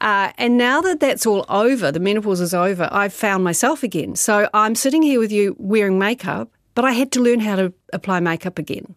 Uh, 0.00 0.32
and 0.36 0.58
now 0.58 0.80
that 0.82 1.00
that's 1.00 1.24
all 1.24 1.46
over, 1.48 1.90
the 1.90 2.00
menopause 2.00 2.40
is 2.40 2.52
over, 2.52 2.88
I've 2.92 3.14
found 3.14 3.44
myself 3.44 3.82
again. 3.82 4.16
So 4.16 4.48
I'm 4.52 4.74
sitting 4.74 5.02
here 5.02 5.20
with 5.20 5.32
you 5.32 5.56
wearing 5.58 5.98
makeup, 5.98 6.50
but 6.74 6.84
I 6.84 6.92
had 6.92 7.12
to 7.12 7.20
learn 7.20 7.40
how 7.40 7.56
to 7.56 7.72
apply 7.92 8.20
makeup 8.20 8.58
again 8.58 8.96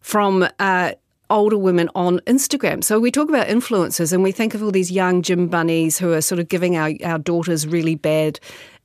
from 0.00 0.46
uh, 0.58 0.92
older 1.30 1.56
women 1.56 1.88
on 1.94 2.18
Instagram. 2.20 2.84
So 2.84 3.00
we 3.00 3.10
talk 3.10 3.28
about 3.28 3.46
influencers 3.46 4.12
and 4.12 4.22
we 4.22 4.32
think 4.32 4.54
of 4.54 4.62
all 4.62 4.70
these 4.70 4.90
young 4.90 5.22
gym 5.22 5.48
bunnies 5.48 5.98
who 5.98 6.12
are 6.12 6.20
sort 6.20 6.38
of 6.38 6.48
giving 6.48 6.76
our, 6.76 6.92
our 7.02 7.18
daughters 7.18 7.66
really 7.66 7.94
bad 7.94 8.38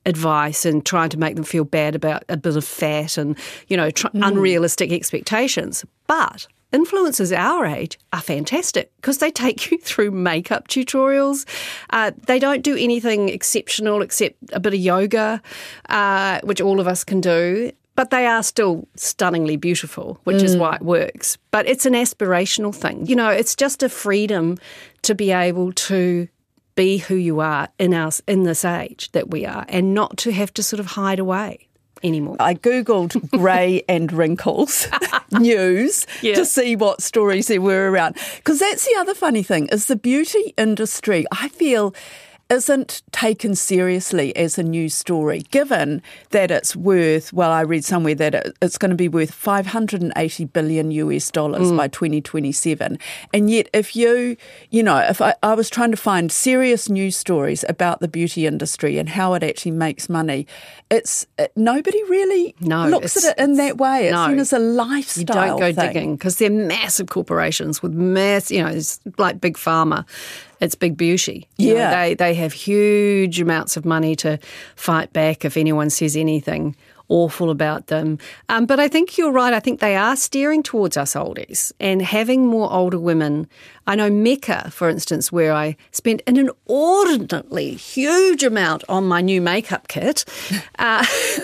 advice 0.07 0.65
and 0.65 0.85
trying 0.85 1.09
to 1.09 1.17
make 1.17 1.35
them 1.35 1.43
feel 1.43 1.65
bad 1.65 1.95
about 1.95 2.23
a 2.29 2.37
bit 2.37 2.55
of 2.55 2.65
fat 2.65 3.17
and, 3.17 3.37
you 3.67 3.77
know, 3.77 3.91
tr- 3.91 4.07
unrealistic 4.13 4.91
expectations. 4.91 5.85
But 6.07 6.47
influencers 6.73 7.35
our 7.35 7.65
age 7.65 7.97
are 8.13 8.21
fantastic 8.21 8.91
because 8.97 9.19
they 9.19 9.31
take 9.31 9.71
you 9.71 9.77
through 9.77 10.11
makeup 10.11 10.67
tutorials. 10.67 11.45
Uh, 11.91 12.11
they 12.25 12.39
don't 12.39 12.63
do 12.63 12.75
anything 12.75 13.29
exceptional 13.29 14.01
except 14.01 14.35
a 14.53 14.59
bit 14.59 14.73
of 14.73 14.79
yoga, 14.79 15.41
uh, 15.89 16.39
which 16.43 16.61
all 16.61 16.79
of 16.79 16.87
us 16.87 17.03
can 17.03 17.21
do. 17.21 17.71
But 17.95 18.11
they 18.11 18.27
are 18.27 18.43
still 18.43 18.87
stunningly 18.95 19.57
beautiful, 19.57 20.19
which 20.23 20.43
is 20.43 20.55
why 20.55 20.75
it 20.75 20.83
works. 20.83 21.35
But 21.49 21.67
it's 21.67 21.87
an 21.87 21.93
aspirational 21.93 22.73
thing. 22.73 23.07
You 23.07 23.15
know, 23.15 23.29
it's 23.29 23.55
just 23.55 23.81
a 23.81 23.89
freedom 23.89 24.59
to 25.01 25.15
be 25.15 25.31
able 25.31 25.73
to 25.73 26.27
be 26.77 26.97
who 26.99 27.15
you 27.15 27.41
are 27.41 27.67
in 27.77 27.93
our 27.93 28.11
in 28.25 28.43
this 28.43 28.63
age 28.63 29.11
that 29.11 29.29
we 29.29 29.45
are, 29.45 29.65
and 29.67 29.93
not 29.93 30.15
to 30.19 30.31
have 30.31 30.53
to 30.53 30.63
sort 30.63 30.79
of 30.79 30.85
hide 30.85 31.19
away 31.19 31.67
anymore. 32.03 32.37
I 32.39 32.53
googled 32.53 33.29
grey 33.31 33.83
and 33.89 34.13
wrinkles 34.13 34.87
news 35.31 36.05
Yeah. 36.21 36.35
to 36.35 36.45
see 36.45 36.75
what 36.75 37.01
stories 37.01 37.47
there 37.47 37.59
were 37.59 37.89
around. 37.91 38.15
Because 38.37 38.59
that's 38.59 38.85
the 38.85 38.95
other 38.99 39.15
funny 39.15 39.41
thing 39.43 39.65
is 39.69 39.87
the 39.87 39.95
beauty 39.95 40.53
industry. 40.57 41.25
I 41.31 41.49
feel 41.49 41.93
isn't 42.49 43.01
taken 43.11 43.55
seriously 43.55 44.35
as 44.35 44.57
a 44.57 44.63
news 44.63 44.93
story, 44.93 45.43
given 45.51 46.01
that 46.31 46.51
it's 46.51 46.75
worth. 46.75 47.33
Well, 47.33 47.51
I 47.51 47.61
read 47.61 47.83
somewhere 47.83 48.15
that 48.15 48.53
it's 48.61 48.77
going 48.77 48.91
to 48.91 48.95
be 48.95 49.09
worth 49.09 49.33
580 49.33 50.45
billion 50.45 50.91
US 50.91 51.29
dollars 51.31 51.71
by 51.71 51.87
mm. 51.87 51.91
2027, 51.91 52.99
and 53.33 53.49
yet 53.49 53.69
if 53.73 53.95
you, 53.95 54.37
you 54.69 54.83
know, 54.83 54.97
if 54.97 55.21
I, 55.21 55.35
I 55.43 55.53
was 55.53 55.69
trying 55.69 55.91
to 55.91 55.97
find 55.97 56.31
serious 56.31 56.89
news 56.89 57.17
stories 57.17 57.65
about 57.67 57.99
the 57.99 58.07
beauty 58.07 58.45
industry 58.45 58.97
and 58.97 59.09
how 59.09 59.33
it 59.33 59.43
actually 59.43 59.71
makes 59.71 60.09
money, 60.09 60.47
it's 60.89 61.25
it, 61.37 61.51
nobody 61.55 62.01
really 62.03 62.55
No, 62.61 62.87
looks 62.87 63.17
at 63.17 63.37
it 63.37 63.43
in 63.43 63.55
that 63.55 63.77
way. 63.77 64.07
It's 64.07 64.13
no. 64.13 64.27
seen 64.27 64.39
as 64.39 64.53
a 64.53 64.59
lifestyle. 64.59 65.19
You 65.19 65.25
don't 65.25 65.59
go 65.59 65.73
thing. 65.73 65.93
digging 65.93 66.15
because 66.15 66.37
they're 66.37 66.49
massive 66.49 67.07
corporations 67.07 67.81
with 67.81 67.93
mass, 67.93 68.51
you 68.51 68.63
know, 68.63 68.69
it's 68.69 68.99
like 69.17 69.41
big 69.41 69.57
pharma. 69.57 70.05
It's 70.59 70.75
big 70.75 70.97
beauty. 70.97 71.47
You 71.57 71.73
know, 71.73 71.79
Yeah. 71.79 71.91
they 72.01 72.13
they 72.15 72.33
have 72.35 72.53
huge 72.53 73.39
amounts 73.41 73.77
of 73.77 73.85
money 73.85 74.15
to 74.17 74.37
fight 74.75 75.13
back 75.13 75.45
if 75.45 75.57
anyone 75.57 75.89
says 75.89 76.15
anything 76.15 76.75
awful 77.09 77.49
about 77.49 77.87
them. 77.87 78.17
Um, 78.49 78.65
but 78.65 78.81
I 78.81 78.89
think 78.89 79.17
you're 79.17 79.31
right. 79.31 79.53
I 79.53 79.61
think 79.61 79.79
they 79.79 79.95
are 79.95 80.17
steering 80.17 80.61
towards 80.61 80.97
us 80.97 81.13
oldies 81.13 81.71
and 81.79 82.01
having 82.01 82.45
more 82.45 82.69
older 82.69 82.99
women. 82.99 83.47
I 83.85 83.95
know 83.95 84.09
Mecca, 84.09 84.69
for 84.71 84.89
instance, 84.89 85.31
where 85.31 85.53
I 85.53 85.77
spent 85.91 86.21
an 86.27 86.35
inordinately 86.35 87.75
huge 87.75 88.43
amount 88.43 88.83
on 88.89 89.05
my 89.05 89.21
new 89.21 89.39
makeup 89.41 89.87
kit. 89.87 90.25
Uh, 90.79 91.03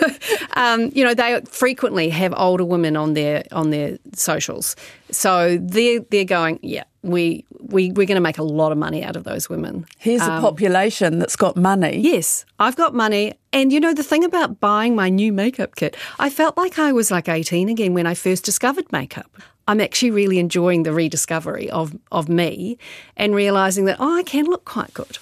um, 0.56 0.92
you 0.94 1.04
know, 1.04 1.14
they 1.16 1.42
frequently 1.50 2.10
have 2.10 2.34
older 2.38 2.64
women 2.66 2.96
on 2.96 3.14
their 3.14 3.44
on 3.52 3.72
their 3.72 3.98
socials, 4.14 4.76
so 5.12 5.58
they're 5.60 6.02
they're 6.12 6.24
going, 6.26 6.60
yeah, 6.62 6.84
we, 7.04 7.46
we 7.60 7.92
we're 7.92 8.08
going 8.08 8.16
to 8.16 8.22
make 8.22 8.38
a 8.38 8.44
lot 8.44 8.72
of 8.72 8.78
money 8.78 9.04
out 9.04 9.16
of 9.16 9.24
those 9.26 9.50
women. 9.50 9.86
Here's 10.00 10.22
Um, 10.22 10.38
a 10.38 10.42
population 10.42 11.20
that's 11.20 11.36
got 11.36 11.56
money. 11.56 12.00
Yes, 12.00 12.46
I've 12.60 12.76
got 12.76 12.94
money. 12.96 13.34
And 13.52 13.72
you 13.72 13.80
know, 13.80 13.94
the 13.94 14.04
thing 14.04 14.24
about 14.24 14.60
buying 14.60 14.96
my 14.96 15.10
new 15.10 15.32
makeup 15.34 15.76
kit, 15.76 15.96
I 16.18 16.30
felt 16.30 16.58
like 16.58 16.80
I 16.80 16.92
was 16.92 17.12
like 17.12 17.28
18 17.30 17.70
again 17.70 17.94
when 17.94 18.08
I 18.08 18.14
first 18.16 18.46
discovered 18.46 18.92
makeup. 18.92 19.30
I'm 19.68 19.80
actually 19.80 20.12
really 20.12 20.40
enjoying 20.40 20.84
the 20.84 20.92
rediscovery 20.92 21.70
of, 21.70 21.96
of 22.12 22.28
me 22.28 22.78
and 23.16 23.34
realizing 23.34 23.86
that, 23.86 23.98
oh, 24.00 24.18
I 24.18 24.24
can 24.24 24.46
look 24.46 24.66
quite 24.66 24.94
good. 24.94 25.18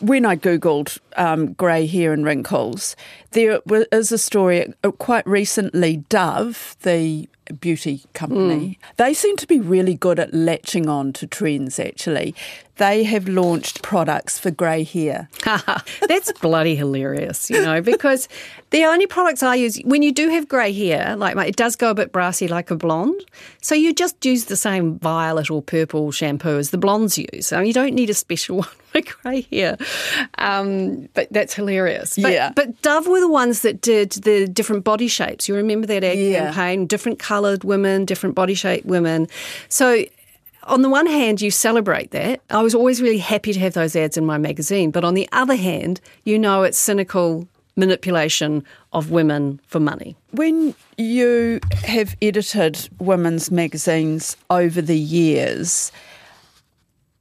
When 0.00 0.26
I 0.26 0.36
googled 0.36 0.98
um, 1.16 1.52
grey 1.54 1.86
hair 1.86 2.12
and 2.12 2.24
wrinkles, 2.24 2.94
there 3.32 3.60
is 3.92 4.12
a 4.12 4.18
story 4.18 4.72
quite 4.98 5.26
recently. 5.26 5.98
Dove, 6.08 6.76
the 6.82 7.28
beauty 7.60 8.02
company, 8.12 8.78
they 8.96 9.14
seem 9.14 9.36
to 9.38 9.46
be 9.46 9.58
really 9.58 9.94
good 9.94 10.18
at 10.18 10.34
latching 10.34 10.88
on 10.88 11.12
to 11.14 11.26
trends. 11.26 11.78
Actually, 11.78 12.34
they 12.76 13.04
have 13.04 13.26
launched 13.26 13.82
products 13.82 14.38
for 14.38 14.50
grey 14.50 14.84
hair. 14.84 15.28
That's 16.08 16.30
bloody 16.40 16.76
hilarious, 16.76 17.48
you 17.48 17.60
know, 17.62 17.80
because 17.80 18.28
the 18.70 18.84
only 18.84 19.06
products 19.06 19.42
I 19.42 19.54
use 19.56 19.80
when 19.84 20.02
you 20.02 20.12
do 20.12 20.28
have 20.28 20.46
grey 20.46 20.72
hair, 20.72 21.16
like 21.16 21.36
my, 21.36 21.46
it 21.46 21.56
does 21.56 21.74
go 21.74 21.90
a 21.90 21.94
bit 21.94 22.12
brassy 22.12 22.48
like 22.48 22.70
a 22.70 22.76
blonde. 22.76 23.20
So 23.62 23.74
you 23.74 23.94
just 23.94 24.22
use 24.24 24.44
the 24.44 24.56
same 24.56 24.98
violet 24.98 25.50
or 25.50 25.62
purple 25.62 26.10
shampoo 26.12 26.58
as 26.58 26.70
the 26.70 26.78
blondes 26.78 27.16
use. 27.18 27.46
So 27.46 27.60
you 27.60 27.72
don't 27.72 27.94
need 27.94 28.10
a 28.10 28.14
special 28.14 28.56
one 28.58 28.68
for 28.92 29.00
grey 29.00 29.46
hair. 29.50 29.77
Um, 30.38 31.08
but 31.14 31.28
that's 31.32 31.54
hilarious. 31.54 32.16
But, 32.20 32.32
Yeah. 32.32 32.52
But 32.54 32.80
Dove 32.82 33.06
were 33.06 33.20
the 33.20 33.28
ones 33.28 33.62
that 33.62 33.80
did 33.80 34.12
the 34.12 34.46
different 34.46 34.84
body 34.84 35.08
shapes. 35.08 35.48
You 35.48 35.54
remember 35.54 35.86
that 35.86 36.04
ad 36.04 36.18
Yeah. 36.18 36.46
campaign? 36.52 36.86
Different 36.86 37.18
coloured 37.18 37.64
women, 37.64 38.04
different 38.04 38.34
body 38.34 38.54
shape 38.54 38.84
women. 38.84 39.28
So 39.68 40.04
on 40.64 40.82
the 40.82 40.90
one 40.90 41.06
hand, 41.06 41.40
you 41.40 41.50
celebrate 41.50 42.10
that. 42.10 42.40
I 42.50 42.62
was 42.62 42.74
always 42.74 43.00
really 43.00 43.18
happy 43.18 43.52
to 43.52 43.60
have 43.60 43.72
those 43.74 43.96
ads 43.96 44.16
in 44.16 44.26
my 44.26 44.38
magazine. 44.38 44.90
But 44.90 45.04
on 45.04 45.14
the 45.14 45.28
other 45.32 45.54
hand, 45.56 46.00
you 46.24 46.38
know 46.38 46.62
it's 46.62 46.78
cynical 46.78 47.48
manipulation 47.76 48.64
of 48.92 49.10
women 49.10 49.60
for 49.68 49.78
money. 49.80 50.16
When 50.32 50.74
you 50.96 51.60
have 51.84 52.16
edited 52.20 52.88
women's 52.98 53.50
magazines 53.52 54.36
over 54.50 54.82
the 54.82 54.98
years, 54.98 55.92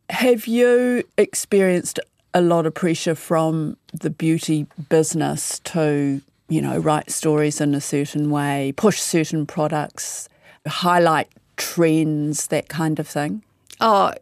have 0.09 0.47
you 0.47 1.03
experienced 1.17 1.99
a 2.33 2.41
lot 2.41 2.65
of 2.65 2.73
pressure 2.73 3.15
from 3.15 3.77
the 3.93 4.09
beauty 4.09 4.67
business 4.89 5.59
to, 5.59 6.21
you 6.49 6.61
know, 6.61 6.77
write 6.77 7.11
stories 7.11 7.61
in 7.61 7.73
a 7.73 7.81
certain 7.81 8.29
way, 8.29 8.73
push 8.75 8.99
certain 8.99 9.45
products, 9.45 10.29
highlight 10.67 11.29
trends, 11.55 12.47
that 12.47 12.69
kind 12.69 12.99
of 12.99 13.07
thing? 13.07 13.43
Oh, 13.79 14.13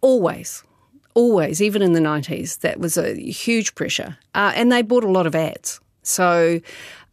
always. 0.00 0.62
Always, 1.14 1.62
even 1.62 1.80
in 1.80 1.92
the 1.94 2.00
90s, 2.00 2.60
that 2.60 2.78
was 2.78 2.98
a 2.98 3.14
huge 3.14 3.74
pressure. 3.74 4.18
Uh, 4.34 4.52
and 4.54 4.70
they 4.70 4.82
bought 4.82 5.02
a 5.02 5.10
lot 5.10 5.26
of 5.26 5.34
ads. 5.34 5.80
So, 6.02 6.60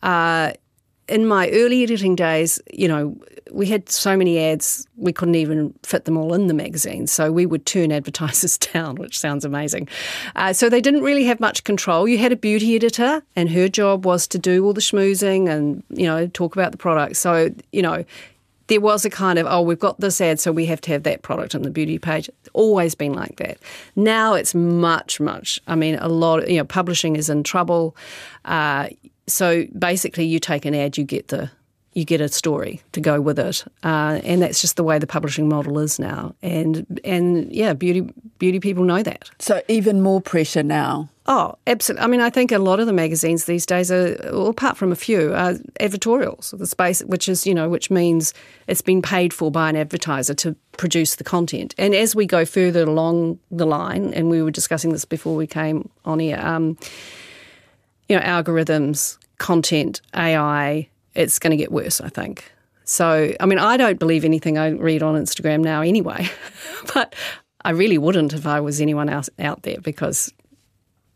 uh, 0.02 0.52
in 1.08 1.28
my 1.28 1.50
early 1.50 1.84
editing 1.84 2.16
days, 2.16 2.60
you 2.72 2.88
know, 2.88 3.18
we 3.52 3.68
had 3.68 3.88
so 3.90 4.18
many 4.18 4.40
ads, 4.40 4.88
we 4.98 5.14
couldn't 5.14 5.36
even 5.36 5.74
fit 5.84 6.06
them 6.06 6.18
all 6.18 6.34
in 6.34 6.48
the 6.48 6.54
magazine. 6.54 7.08
So 7.08 7.32
we 7.32 7.46
would 7.46 7.66
turn 7.66 7.92
advertisers 7.92 8.58
down, 8.58 8.96
which 8.96 9.20
sounds 9.20 9.46
amazing. 9.46 9.88
Uh, 10.36 10.54
so 10.54 10.70
they 10.70 10.82
didn't 10.82 11.04
really 11.04 11.26
have 11.26 11.40
much 11.40 11.64
control. 11.64 12.08
You 12.08 12.18
had 12.18 12.32
a 12.32 12.38
beauty 12.38 12.76
editor, 12.76 13.22
and 13.36 13.50
her 13.50 13.68
job 13.68 14.06
was 14.06 14.28
to 14.28 14.40
do 14.40 14.66
all 14.66 14.74
the 14.74 14.82
schmoozing 14.82 15.50
and, 15.50 15.84
you 15.90 16.06
know, 16.06 16.28
talk 16.28 16.56
about 16.56 16.72
the 16.72 16.78
product. 16.78 17.18
So, 17.18 17.54
you 17.72 17.82
know, 17.82 18.04
there 18.68 18.80
was 18.80 19.04
a 19.04 19.10
kind 19.10 19.38
of, 19.38 19.46
oh, 19.48 19.62
we've 19.62 19.80
got 19.80 20.00
this 20.00 20.22
ad, 20.22 20.40
so 20.40 20.52
we 20.52 20.66
have 20.68 20.80
to 20.82 20.92
have 20.92 21.04
that 21.04 21.22
product 21.22 21.54
on 21.54 21.64
the 21.64 21.70
beauty 21.70 22.00
page. 22.00 22.30
Always 22.54 22.96
been 22.96 23.14
like 23.14 23.36
that. 23.38 23.58
Now 23.96 24.34
it's 24.34 24.56
much, 24.56 25.20
much. 25.20 25.60
I 25.68 25.76
mean, 25.76 25.96
a 25.96 26.08
lot, 26.08 26.50
you 26.50 26.58
know, 26.58 26.64
publishing 26.64 27.16
is 27.18 27.30
in 27.30 27.44
trouble. 27.44 27.96
Uh, 28.46 28.90
so 29.28 29.66
basically, 29.78 30.26
you 30.26 30.40
take 30.40 30.66
an 30.66 30.76
ad, 30.76 30.98
you 30.98 31.04
get 31.04 31.30
the 31.30 31.50
you 31.94 32.06
get 32.06 32.22
a 32.22 32.28
story 32.28 32.82
to 32.92 33.00
go 33.00 33.22
with 33.22 33.38
it, 33.38 33.64
uh, 33.84 34.20
and 34.24 34.42
that's 34.42 34.62
just 34.62 34.78
the 34.78 34.84
way 34.84 34.98
the 34.98 35.08
publishing 35.08 35.48
model 35.48 35.80
is 35.80 36.00
now. 36.00 36.36
And 36.42 37.00
and 37.04 37.52
yeah, 37.52 37.74
beauty 37.74 38.12
beauty 38.40 38.60
people 38.60 38.84
know 38.84 39.04
that. 39.04 39.30
So 39.40 39.62
even 39.68 40.02
more 40.02 40.22
pressure 40.22 40.64
now. 40.64 41.10
Oh, 41.26 41.56
absolutely. 41.68 42.04
I 42.04 42.08
mean, 42.08 42.20
I 42.20 42.30
think 42.30 42.52
a 42.52 42.58
lot 42.58 42.82
of 42.82 42.88
the 42.88 42.92
magazines 42.92 43.46
these 43.46 43.66
days 43.66 43.90
are, 43.90 44.18
well, 44.34 44.48
apart 44.48 44.76
from 44.76 44.92
a 44.92 44.96
few, 44.96 45.34
are 45.34 45.54
advertorials. 45.80 46.58
The 46.58 46.68
space, 46.68 47.02
which 47.04 47.30
is, 47.30 47.48
you 47.48 47.54
know, 47.54 47.70
which 47.70 47.90
means 47.90 48.34
it's 48.68 48.82
been 48.82 49.02
paid 49.02 49.32
for 49.32 49.50
by 49.50 49.70
an 49.70 49.78
advertiser 49.78 50.34
to 50.34 50.54
produce 50.76 51.16
the 51.16 51.24
content. 51.24 51.76
And 51.78 51.96
as 51.96 52.14
we 52.14 52.26
go 52.26 52.44
further 52.44 52.84
along 52.84 53.40
the 53.52 53.66
line, 53.66 54.14
and 54.14 54.30
we 54.30 54.44
were 54.44 54.52
discussing 54.52 54.92
this 54.92 55.06
before 55.06 55.38
we 55.38 55.48
came 55.48 55.90
on 56.04 56.20
here, 56.20 56.42
um, 56.44 56.78
you 58.10 58.16
know, 58.16 58.22
algorithms, 58.24 59.18
content, 59.38 60.02
AI, 60.16 60.88
it's 61.16 61.40
going 61.40 61.52
to 61.52 61.58
get 61.58 61.72
worse, 61.72 62.02
I 62.02 62.10
think. 62.10 62.52
So, 62.86 63.34
I 63.40 63.46
mean, 63.46 63.60
I 63.60 63.78
don't 63.78 64.00
believe 64.00 64.26
anything 64.26 64.58
I 64.58 64.70
read 64.70 65.04
on 65.04 65.16
Instagram 65.16 65.62
now 65.62 65.82
anyway, 65.82 66.28
but 66.94 67.16
I 67.64 67.72
really 67.72 67.98
wouldn't 67.98 68.34
if 68.34 68.46
I 68.46 68.60
was 68.60 68.82
anyone 68.82 69.10
else 69.10 69.30
out 69.40 69.64
there 69.64 69.80
because 69.82 70.34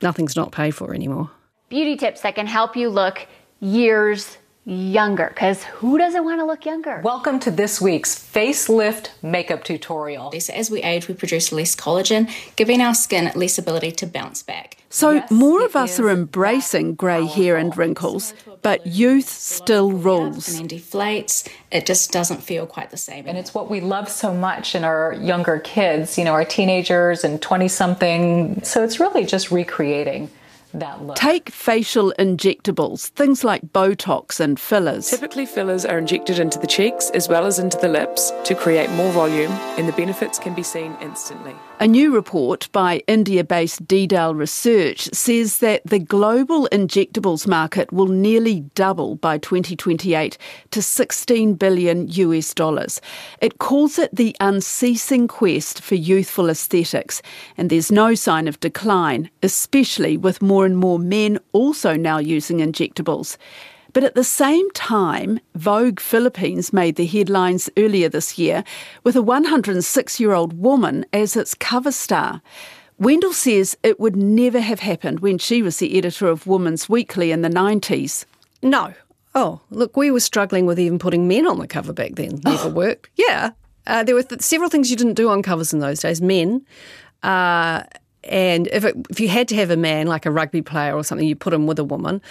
nothing's 0.01 0.35
not 0.35 0.51
paid 0.51 0.71
for 0.71 0.93
anymore. 0.93 1.29
Beauty 1.69 1.97
tips 1.97 2.21
that 2.21 2.35
can 2.35 2.47
help 2.47 2.77
you 2.77 2.89
look 2.89 3.27
years 3.59 4.37
younger 4.67 5.29
because 5.29 5.63
who 5.63 5.97
doesn't 5.97 6.25
want 6.25 6.41
to 6.41 6.45
look 6.45 6.65
younger? 6.65 6.99
Welcome 7.01 7.39
to 7.41 7.51
this 7.51 7.79
week's 7.79 8.15
facelift 8.15 9.11
makeup 9.21 9.63
tutorial. 9.63 10.31
So 10.39 10.53
as 10.53 10.69
we 10.69 10.83
age, 10.83 11.07
we 11.07 11.13
produce 11.13 11.53
less 11.53 11.73
collagen, 11.73 12.29
giving 12.57 12.81
our 12.81 12.93
skin 12.93 13.31
less 13.33 13.57
ability 13.57 13.93
to 13.93 14.07
bounce 14.07 14.43
back. 14.43 14.77
So 14.89 15.23
more 15.29 15.63
of 15.63 15.75
us 15.75 15.99
are 15.99 16.09
embracing 16.09 16.95
grey 16.95 17.25
hair 17.25 17.55
and 17.55 17.75
wrinkles, 17.77 18.33
but 18.61 18.85
youth 18.85 19.29
still 19.29 19.91
rules. 19.91 20.49
And 20.49 20.69
then 20.69 20.79
deflates. 20.79 21.47
It 21.71 21.85
just 21.85 22.11
doesn't 22.11 22.43
feel 22.43 22.65
quite 22.65 22.91
the 22.91 22.97
same. 22.97 23.25
And 23.27 23.37
it's 23.37 23.53
what 23.53 23.69
we 23.69 23.79
love 23.79 24.09
so 24.09 24.33
much 24.33 24.75
in 24.75 24.83
our 24.83 25.13
younger 25.13 25.59
kids, 25.59 26.17
you 26.17 26.25
know, 26.25 26.33
our 26.33 26.45
teenagers 26.45 27.23
and 27.23 27.41
20 27.41 27.67
something. 27.69 28.61
So 28.63 28.83
it's 28.83 28.99
really 28.99 29.25
just 29.25 29.49
recreating 29.49 30.29
that 30.73 31.03
look. 31.03 31.15
Take 31.15 31.49
facial 31.49 32.13
injectables, 32.17 33.09
things 33.09 33.43
like 33.43 33.61
Botox 33.73 34.39
and 34.39 34.59
fillers. 34.59 35.09
Typically, 35.09 35.45
fillers 35.45 35.85
are 35.85 35.97
injected 35.97 36.39
into 36.39 36.59
the 36.59 36.67
cheeks 36.67 37.09
as 37.11 37.27
well 37.27 37.45
as 37.45 37.59
into 37.59 37.77
the 37.77 37.87
lips 37.87 38.31
to 38.45 38.55
create 38.55 38.89
more 38.91 39.11
volume, 39.11 39.51
and 39.77 39.87
the 39.87 39.93
benefits 39.93 40.39
can 40.39 40.53
be 40.53 40.63
seen 40.63 40.95
instantly. 41.01 41.55
A 41.79 41.85
new 41.85 42.11
report 42.11 42.69
by 42.71 43.03
India 43.05 43.43
based 43.43 43.87
Dedal 43.87 44.33
Research 44.33 45.09
says 45.13 45.59
that 45.59 45.83
the 45.85 45.99
global 45.99 46.67
injectables 46.71 47.45
market 47.45 47.93
will 47.93 48.07
nearly 48.07 48.61
double 48.73 49.13
by 49.13 49.37
2028 49.37 50.39
to 50.71 50.81
16 50.81 51.53
billion 51.53 52.07
US 52.07 52.55
dollars. 52.55 52.99
It 53.41 53.59
calls 53.59 53.99
it 53.99 54.09
the 54.11 54.35
unceasing 54.39 55.27
quest 55.27 55.79
for 55.79 55.93
youthful 55.93 56.49
aesthetics, 56.49 57.21
and 57.57 57.69
there's 57.69 57.91
no 57.91 58.15
sign 58.15 58.47
of 58.47 58.59
decline, 58.59 59.29
especially 59.43 60.17
with 60.17 60.41
more 60.41 60.65
and 60.65 60.77
more 60.79 60.97
men 60.97 61.37
also 61.53 61.95
now 61.95 62.17
using 62.17 62.57
injectables. 62.57 63.37
But 63.97 64.03
at 64.03 64.13
the 64.13 64.23
same 64.23 64.69
time, 64.73 65.39
Vogue 65.55 65.99
Philippines 65.99 66.71
made 66.71 66.97
the 66.97 67.07
headlines 67.07 67.67
earlier 67.77 68.09
this 68.09 68.37
year 68.37 68.63
with 69.03 69.15
a 69.15 69.23
106 69.23 70.19
year 70.19 70.33
old 70.33 70.53
woman 70.53 71.03
as 71.13 71.35
its 71.35 71.55
cover 71.55 71.91
star. 71.91 72.43
Wendyl 73.01 73.33
says 73.33 73.75
it 73.81 73.99
would 73.99 74.15
never 74.15 74.59
have 74.59 74.81
happened 74.81 75.21
when 75.21 75.39
she 75.39 75.63
was 75.63 75.77
the 75.77 75.97
editor 75.97 76.27
of 76.27 76.45
Woman's 76.45 76.87
Weekly 76.87 77.31
in 77.31 77.41
the 77.41 77.49
90s. 77.49 78.25
No. 78.61 78.93
Oh, 79.33 79.61
look, 79.71 79.97
we 79.97 80.11
were 80.11 80.19
struggling 80.19 80.67
with 80.67 80.79
even 80.79 80.99
putting 80.99 81.27
men 81.27 81.47
on 81.47 81.57
the 81.57 81.67
cover 81.67 81.91
back 81.91 82.11
then. 82.17 82.39
Never 82.45 82.69
worked. 82.69 83.09
Yeah. 83.15 83.49
Uh, 83.87 84.03
there 84.03 84.13
were 84.13 84.21
th- 84.21 84.41
several 84.41 84.69
things 84.69 84.91
you 84.91 84.95
didn't 84.95 85.15
do 85.15 85.29
on 85.29 85.41
covers 85.41 85.73
in 85.73 85.79
those 85.79 86.01
days. 86.01 86.21
Men. 86.21 86.63
Uh, 87.23 87.81
and 88.25 88.67
if, 88.67 88.83
it, 88.83 88.95
if 89.09 89.19
you 89.19 89.27
had 89.27 89.47
to 89.47 89.55
have 89.55 89.71
a 89.71 89.77
man, 89.77 90.05
like 90.05 90.27
a 90.27 90.31
rugby 90.31 90.61
player 90.61 90.95
or 90.95 91.03
something, 91.03 91.27
you 91.27 91.35
put 91.35 91.53
him 91.53 91.65
with 91.65 91.79
a 91.79 91.83
woman. 91.83 92.21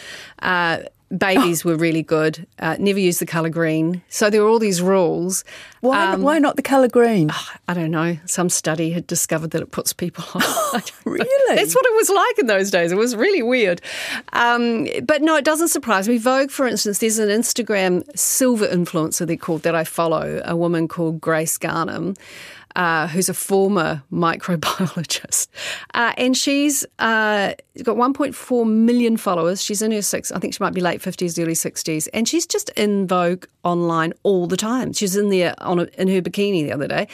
Uh, 0.41 0.81
babies 1.17 1.65
were 1.65 1.77
really 1.77 2.03
good. 2.03 2.47
Uh, 2.59 2.77
never 2.79 2.99
use 2.99 3.19
the 3.19 3.27
colour 3.27 3.49
green. 3.49 4.03
So 4.09 4.31
there 4.31 4.43
were 4.43 4.49
all 4.49 4.59
these 4.59 4.83
rules. 4.83 5.45
Why, 5.81 6.17
why 6.17 6.39
not 6.39 6.57
the 6.57 6.63
colour 6.63 6.89
green? 6.89 7.31
I 7.69 7.75
don't 7.75 7.91
know. 7.91 8.19
Some 8.27 8.49
study 8.49 8.91
had 8.91 9.07
discovered 9.07 9.53
that 9.53 9.63
it 9.63 9.71
puts 9.71 9.93
people 9.93 10.25
off. 10.35 11.03
really? 11.05 11.27
That's 11.49 11.75
what 11.75 11.87
it 11.87 11.95
was 11.95 12.11
like 12.11 12.39
in 12.39 12.47
those 12.47 12.71
days. 12.71 12.91
It 12.91 12.99
was 12.99 13.15
really 13.15 13.43
weird. 13.43 13.81
Um, 14.33 14.89
but 15.05 15.23
no, 15.23 15.37
it 15.37 15.45
doesn't 15.45 15.69
surprise 15.69 16.09
me. 16.09 16.19
Vogue, 16.19 16.51
for 16.51 16.67
instance, 16.67 16.99
there's 16.99 17.19
an 17.19 17.29
Instagram 17.29 18.05
silver 18.17 18.67
influencer 18.67 19.27
they're 19.27 19.37
called 19.37 19.63
that 19.63 19.75
I 19.75 19.85
follow, 19.85 20.43
a 20.45 20.57
woman 20.57 20.89
called 20.89 21.21
Grece 21.21 21.59
Ghanem. 21.59 22.17
Uh, 22.77 23.09
who's 23.09 23.29
a 23.29 23.35
former 23.35 24.03
microbiologist. 24.13 25.49
Uh, 25.95 26.13
and 26.19 26.37
she's 26.37 26.85
uh, 26.99 27.55
got 27.83 27.97
1.4 27.97 28.69
million 28.69 29.17
followers. 29.17 29.63
She's 29.63 29.81
in 29.81 29.93
her 29.93 30.03
six, 30.03 30.31
I 30.31 30.39
think 30.39 30.53
she 30.53 30.63
might 30.63 30.75
be 30.75 30.83
late 30.83 31.01
50s, 31.01 31.43
early 31.43 31.55
60s. 31.55 32.07
And 32.13 32.29
she's 32.29 32.47
just 32.47 32.69
in 32.71 33.07
vogue 33.07 33.47
online 33.65 34.13
all 34.23 34.47
the 34.47 34.59
time. 34.59 34.93
She 34.93 35.07
was 35.07 35.17
in 35.17 35.31
there 35.31 35.55
on 35.59 35.79
a, 35.79 35.85
in 35.97 36.09
her 36.09 36.21
bikini 36.21 36.65
the 36.65 36.73
other 36.73 36.87
day. 36.87 37.09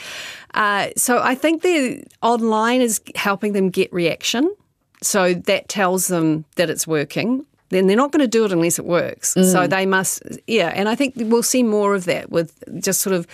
Uh, 0.53 0.89
so 0.97 1.21
I 1.21 1.35
think 1.35 1.61
the 1.61 2.03
online 2.21 2.81
is 2.81 2.99
helping 3.15 3.53
them 3.53 3.69
get 3.69 3.91
reaction. 3.93 4.53
So 5.01 5.33
that 5.33 5.69
tells 5.69 6.07
them 6.07 6.43
that 6.57 6.69
it's 6.69 6.85
working 6.85 7.45
then 7.73 7.87
they're 7.87 7.97
not 7.97 8.11
going 8.11 8.21
to 8.21 8.27
do 8.27 8.45
it 8.45 8.51
unless 8.51 8.79
it 8.79 8.85
works. 8.85 9.33
Mm. 9.33 9.51
So 9.51 9.67
they 9.67 9.85
must, 9.85 10.21
yeah. 10.47 10.71
And 10.75 10.87
I 10.87 10.95
think 10.95 11.13
we'll 11.17 11.43
see 11.43 11.63
more 11.63 11.95
of 11.95 12.05
that 12.05 12.29
with 12.29 12.63
just 12.79 13.01
sort 13.01 13.15
of, 13.15 13.27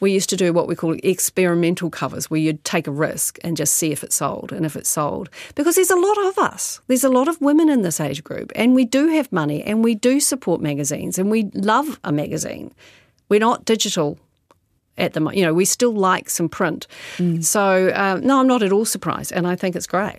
we 0.00 0.12
used 0.12 0.28
to 0.30 0.36
do 0.36 0.52
what 0.52 0.66
we 0.66 0.74
call 0.74 0.96
experimental 1.02 1.90
covers, 1.90 2.30
where 2.30 2.40
you'd 2.40 2.64
take 2.64 2.86
a 2.86 2.90
risk 2.90 3.38
and 3.42 3.56
just 3.56 3.74
see 3.74 3.92
if 3.92 4.04
it 4.04 4.12
sold 4.12 4.52
and 4.52 4.66
if 4.66 4.76
it 4.76 4.86
sold. 4.86 5.30
Because 5.54 5.76
there's 5.76 5.90
a 5.90 5.96
lot 5.96 6.26
of 6.26 6.38
us, 6.38 6.80
there's 6.88 7.04
a 7.04 7.08
lot 7.08 7.28
of 7.28 7.40
women 7.40 7.68
in 7.68 7.82
this 7.82 8.00
age 8.00 8.22
group, 8.22 8.52
and 8.54 8.74
we 8.74 8.84
do 8.84 9.08
have 9.08 9.30
money 9.32 9.62
and 9.62 9.82
we 9.82 9.94
do 9.94 10.20
support 10.20 10.60
magazines 10.60 11.18
and 11.18 11.30
we 11.30 11.50
love 11.54 11.98
a 12.04 12.12
magazine. 12.12 12.74
We're 13.28 13.40
not 13.40 13.64
digital 13.64 14.18
at 14.98 15.12
the 15.12 15.20
moment. 15.20 15.38
You 15.38 15.44
know, 15.44 15.54
we 15.54 15.64
still 15.64 15.92
like 15.92 16.30
some 16.30 16.48
print. 16.48 16.86
Mm. 17.16 17.42
So, 17.42 17.90
um, 17.94 18.24
no, 18.24 18.40
I'm 18.40 18.46
not 18.46 18.62
at 18.62 18.72
all 18.72 18.84
surprised, 18.84 19.32
and 19.32 19.46
I 19.46 19.56
think 19.56 19.74
it's 19.74 19.86
great. 19.86 20.18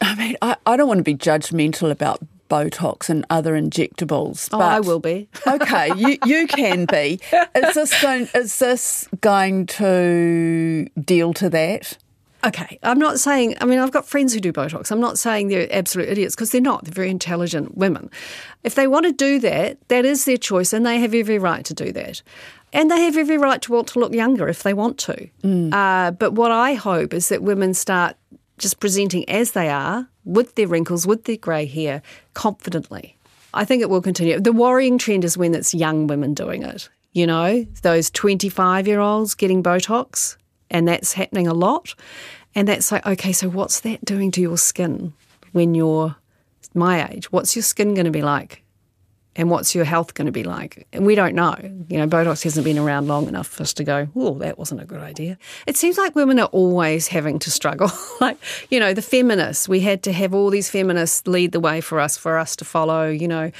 I 0.00 0.14
mean, 0.14 0.36
I, 0.40 0.56
I 0.66 0.76
don't 0.76 0.88
want 0.88 0.98
to 0.98 1.04
be 1.04 1.14
judgmental 1.14 1.90
about 1.90 2.20
Botox 2.48 3.08
and 3.08 3.24
other 3.30 3.54
injectables. 3.54 4.48
Oh, 4.52 4.60
I 4.60 4.80
will 4.80 5.00
be. 5.00 5.28
okay, 5.46 5.90
you, 5.96 6.18
you 6.24 6.46
can 6.46 6.86
be. 6.86 7.20
Is 7.54 7.74
this 7.74 8.02
going? 8.02 8.28
Is 8.34 8.58
this 8.58 9.08
going 9.20 9.66
to 9.66 10.86
deal 11.00 11.32
to 11.34 11.50
that? 11.50 11.98
Okay, 12.44 12.78
I'm 12.82 12.98
not 12.98 13.18
saying, 13.18 13.56
I 13.60 13.64
mean, 13.64 13.78
I've 13.78 13.90
got 13.90 14.06
friends 14.06 14.34
who 14.34 14.40
do 14.40 14.52
Botox. 14.52 14.90
I'm 14.90 15.00
not 15.00 15.18
saying 15.18 15.48
they're 15.48 15.66
absolute 15.72 16.10
idiots 16.10 16.34
because 16.34 16.50
they're 16.50 16.60
not. 16.60 16.84
They're 16.84 16.92
very 16.92 17.08
intelligent 17.08 17.76
women. 17.76 18.10
If 18.64 18.74
they 18.74 18.86
want 18.86 19.06
to 19.06 19.12
do 19.12 19.38
that, 19.40 19.78
that 19.88 20.04
is 20.04 20.26
their 20.26 20.36
choice 20.36 20.74
and 20.74 20.84
they 20.84 20.98
have 20.98 21.14
every 21.14 21.38
right 21.38 21.64
to 21.64 21.72
do 21.72 21.90
that. 21.92 22.22
And 22.74 22.90
they 22.90 23.02
have 23.02 23.16
every 23.16 23.38
right 23.38 23.62
to 23.62 23.72
want 23.72 23.88
to 23.88 23.98
look 23.98 24.12
younger 24.12 24.46
if 24.48 24.62
they 24.62 24.74
want 24.74 24.98
to. 24.98 25.28
Mm. 25.42 25.72
Uh, 25.72 26.10
but 26.10 26.32
what 26.32 26.50
I 26.50 26.74
hope 26.74 27.14
is 27.14 27.30
that 27.30 27.42
women 27.42 27.72
start 27.72 28.16
just 28.58 28.80
presenting 28.80 29.28
as 29.28 29.52
they 29.52 29.68
are, 29.68 30.08
with 30.24 30.54
their 30.54 30.68
wrinkles, 30.68 31.06
with 31.06 31.24
their 31.24 31.36
grey 31.36 31.66
hair, 31.66 32.02
confidently. 32.34 33.16
I 33.52 33.64
think 33.64 33.82
it 33.82 33.90
will 33.90 34.02
continue. 34.02 34.40
The 34.40 34.52
worrying 34.52 34.98
trend 34.98 35.24
is 35.24 35.38
when 35.38 35.54
it's 35.54 35.74
young 35.74 36.06
women 36.06 36.34
doing 36.34 36.62
it. 36.62 36.88
You 37.12 37.26
know, 37.26 37.64
those 37.82 38.10
25 38.10 38.88
year 38.88 39.00
olds 39.00 39.34
getting 39.34 39.62
Botox, 39.62 40.36
and 40.70 40.88
that's 40.88 41.12
happening 41.12 41.46
a 41.46 41.54
lot. 41.54 41.94
And 42.56 42.66
that's 42.66 42.90
like, 42.90 43.06
okay, 43.06 43.32
so 43.32 43.48
what's 43.48 43.80
that 43.80 44.04
doing 44.04 44.30
to 44.32 44.40
your 44.40 44.58
skin 44.58 45.12
when 45.52 45.74
you're 45.74 46.16
my 46.74 47.08
age? 47.08 47.30
What's 47.30 47.54
your 47.54 47.62
skin 47.62 47.94
going 47.94 48.06
to 48.06 48.10
be 48.10 48.22
like? 48.22 48.63
And 49.36 49.50
what's 49.50 49.74
your 49.74 49.84
health 49.84 50.14
going 50.14 50.26
to 50.26 50.32
be 50.32 50.44
like? 50.44 50.86
And 50.92 51.04
we 51.04 51.14
don't 51.14 51.34
know. 51.34 51.56
You 51.88 51.98
know, 51.98 52.06
Botox 52.06 52.44
hasn't 52.44 52.64
been 52.64 52.78
around 52.78 53.08
long 53.08 53.26
enough 53.26 53.48
for 53.48 53.62
us 53.62 53.72
to 53.74 53.84
go, 53.84 54.08
oh, 54.14 54.34
that 54.38 54.58
wasn't 54.58 54.80
a 54.80 54.84
good 54.84 55.00
idea. 55.00 55.38
It 55.66 55.76
seems 55.76 55.98
like 55.98 56.14
women 56.14 56.38
are 56.38 56.48
always 56.48 57.08
having 57.08 57.38
to 57.40 57.50
struggle. 57.50 57.90
like, 58.20 58.38
you 58.70 58.78
know, 58.78 58.94
the 58.94 59.02
feminists, 59.02 59.68
we 59.68 59.80
had 59.80 60.02
to 60.04 60.12
have 60.12 60.34
all 60.34 60.50
these 60.50 60.70
feminists 60.70 61.26
lead 61.26 61.52
the 61.52 61.60
way 61.60 61.80
for 61.80 61.98
us, 62.00 62.16
for 62.16 62.38
us 62.38 62.54
to 62.56 62.64
follow, 62.64 63.08
you 63.08 63.28
know, 63.28 63.50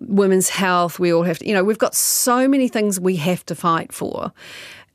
women's 0.00 0.48
health. 0.48 0.98
We 0.98 1.12
all 1.12 1.22
have 1.22 1.38
to, 1.38 1.46
you 1.46 1.54
know, 1.54 1.64
we've 1.64 1.78
got 1.78 1.94
so 1.94 2.48
many 2.48 2.68
things 2.68 2.98
we 2.98 3.16
have 3.16 3.46
to 3.46 3.54
fight 3.54 3.92
for 3.92 4.32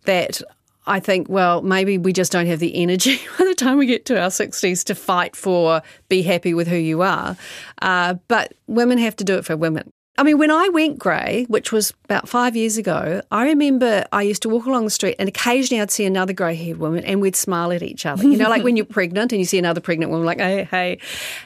that 0.04 0.42
I 0.88 1.02
think, 1.02 1.28
well, 1.30 1.62
maybe 1.62 1.98
we 1.98 2.14
just 2.14 2.32
don't 2.32 2.48
have 2.48 2.60
the 2.60 2.82
energy 2.82 3.20
by 3.38 3.46
the 3.46 3.56
time 3.56 3.78
we 3.78 3.86
get 3.86 4.06
to 4.06 4.20
our 4.20 4.30
60s 4.30 4.84
to 4.86 4.96
fight 4.96 5.36
for 5.36 5.82
be 6.10 6.22
happy 6.22 6.54
with 6.54 6.68
who 6.68 6.78
you 6.78 7.02
are. 7.02 7.36
Uh, 7.82 8.16
but 8.28 8.54
women 8.68 8.98
have 8.98 9.16
to 9.18 9.24
do 9.24 9.38
it 9.38 9.46
for 9.46 9.56
women. 9.58 9.92
I 10.18 10.24
mean, 10.24 10.40
when 10.40 10.50
I 10.50 10.70
went 10.70 10.98
grey, 10.98 11.46
which 11.48 11.72
was 11.72 11.94
about 12.06 12.28
five 12.28 12.56
years 12.56 12.78
ago, 12.78 13.22
I 13.32 13.46
remember 13.46 14.06
I 14.12 14.24
used 14.24 14.42
to 14.42 14.50
walk 14.50 14.66
along 14.66 14.86
the 14.86 14.90
street 14.90 15.16
and 15.20 15.30
occasionally 15.30 15.80
I'd 15.80 15.92
see 15.92 16.06
another 16.06 16.34
grey 16.34 16.56
haired 16.56 16.78
woman 16.78 17.04
and 17.04 17.22
we'd 17.22 17.36
smile 17.36 17.72
at 17.72 17.84
each 17.84 18.06
other. 18.06 18.24
You 18.28 18.38
know, 18.38 18.50
like 18.50 18.64
when 18.64 18.76
you're 18.76 18.86
pregnant 18.98 19.32
and 19.32 19.40
you 19.40 19.46
see 19.46 19.60
another 19.60 19.80
pregnant 19.80 20.12
woman, 20.12 20.26
like, 20.26 20.40
hey, 20.40 20.64
hey. 20.64 21.00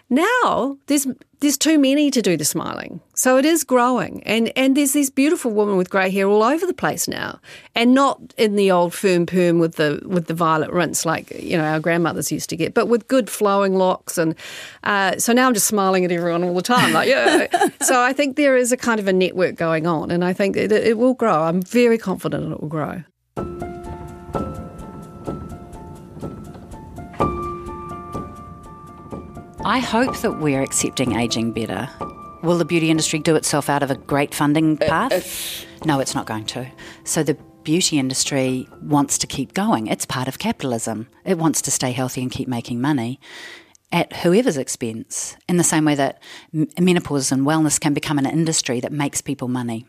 Now 0.09 0.77
there's 0.87 1.05
there's 1.41 1.57
too 1.57 1.79
many 1.79 2.11
to 2.11 2.21
do 2.21 2.37
the 2.37 2.45
smiling. 2.45 3.01
So 3.15 3.37
it 3.37 3.45
is 3.45 3.63
growing. 3.63 4.23
And 4.23 4.51
and 4.55 4.77
there's 4.77 4.93
these 4.93 5.09
beautiful 5.09 5.51
women 5.51 5.75
with 5.75 5.89
grey 5.89 6.09
hair 6.09 6.27
all 6.27 6.43
over 6.43 6.65
the 6.65 6.73
place 6.73 7.07
now. 7.07 7.39
And 7.75 7.93
not 7.93 8.19
in 8.37 8.55
the 8.55 8.71
old 8.71 8.93
firm 8.93 9.25
perm 9.25 9.59
with 9.59 9.75
the 9.75 10.01
with 10.05 10.27
the 10.27 10.33
violet 10.35 10.71
rinse 10.71 11.05
like, 11.05 11.31
you 11.31 11.57
know, 11.57 11.65
our 11.65 11.79
grandmothers 11.79 12.31
used 12.31 12.49
to 12.51 12.55
get, 12.55 12.73
but 12.73 12.87
with 12.87 13.07
good 13.07 13.29
flowing 13.29 13.75
locks 13.75 14.17
and 14.17 14.35
uh, 14.83 15.17
so 15.17 15.33
now 15.33 15.47
I'm 15.47 15.53
just 15.53 15.67
smiling 15.67 16.05
at 16.05 16.11
everyone 16.11 16.43
all 16.43 16.53
the 16.53 16.61
time. 16.61 16.93
Like, 16.93 17.09
yeah. 17.09 17.47
so 17.81 17.99
I 17.99 18.13
think 18.13 18.35
there 18.35 18.55
is 18.55 18.71
a 18.71 18.77
kind 18.77 18.99
of 18.99 19.07
a 19.07 19.13
network 19.13 19.55
going 19.55 19.87
on 19.87 20.11
and 20.11 20.23
I 20.23 20.33
think 20.33 20.55
it, 20.55 20.71
it 20.71 20.97
will 20.97 21.15
grow. 21.15 21.43
I'm 21.43 21.61
very 21.61 21.97
confident 21.97 22.51
it 22.51 22.61
will 22.61 22.69
grow. 22.69 23.03
I 29.63 29.77
hope 29.79 30.17
that 30.21 30.39
we're 30.39 30.63
accepting 30.63 31.15
ageing 31.15 31.51
better. 31.51 31.87
Will 32.41 32.57
the 32.57 32.65
beauty 32.65 32.89
industry 32.89 33.19
do 33.19 33.35
itself 33.35 33.69
out 33.69 33.83
of 33.83 33.91
a 33.91 33.95
great 33.95 34.33
funding 34.33 34.81
uh, 34.81 34.87
path? 34.87 35.11
Uh, 35.13 35.85
no, 35.85 35.99
it's 35.99 36.15
not 36.15 36.25
going 36.25 36.45
to. 36.45 36.67
So 37.03 37.21
the 37.21 37.35
beauty 37.63 37.99
industry 37.99 38.67
wants 38.81 39.19
to 39.19 39.27
keep 39.27 39.53
going. 39.53 39.85
It's 39.85 40.05
part 40.05 40.27
of 40.27 40.39
capitalism. 40.39 41.07
It 41.25 41.37
wants 41.37 41.61
to 41.63 41.71
stay 41.71 41.91
healthy 41.91 42.23
and 42.23 42.31
keep 42.31 42.47
making 42.47 42.81
money 42.81 43.19
at 43.91 44.13
whoever's 44.17 44.57
expense, 44.57 45.35
in 45.49 45.57
the 45.57 45.63
same 45.63 45.85
way 45.85 45.95
that 45.95 46.23
menopause 46.79 47.31
and 47.31 47.45
wellness 47.45 47.79
can 47.79 47.93
become 47.93 48.17
an 48.17 48.25
industry 48.25 48.79
that 48.79 48.91
makes 48.91 49.21
people 49.21 49.47
money. 49.47 49.85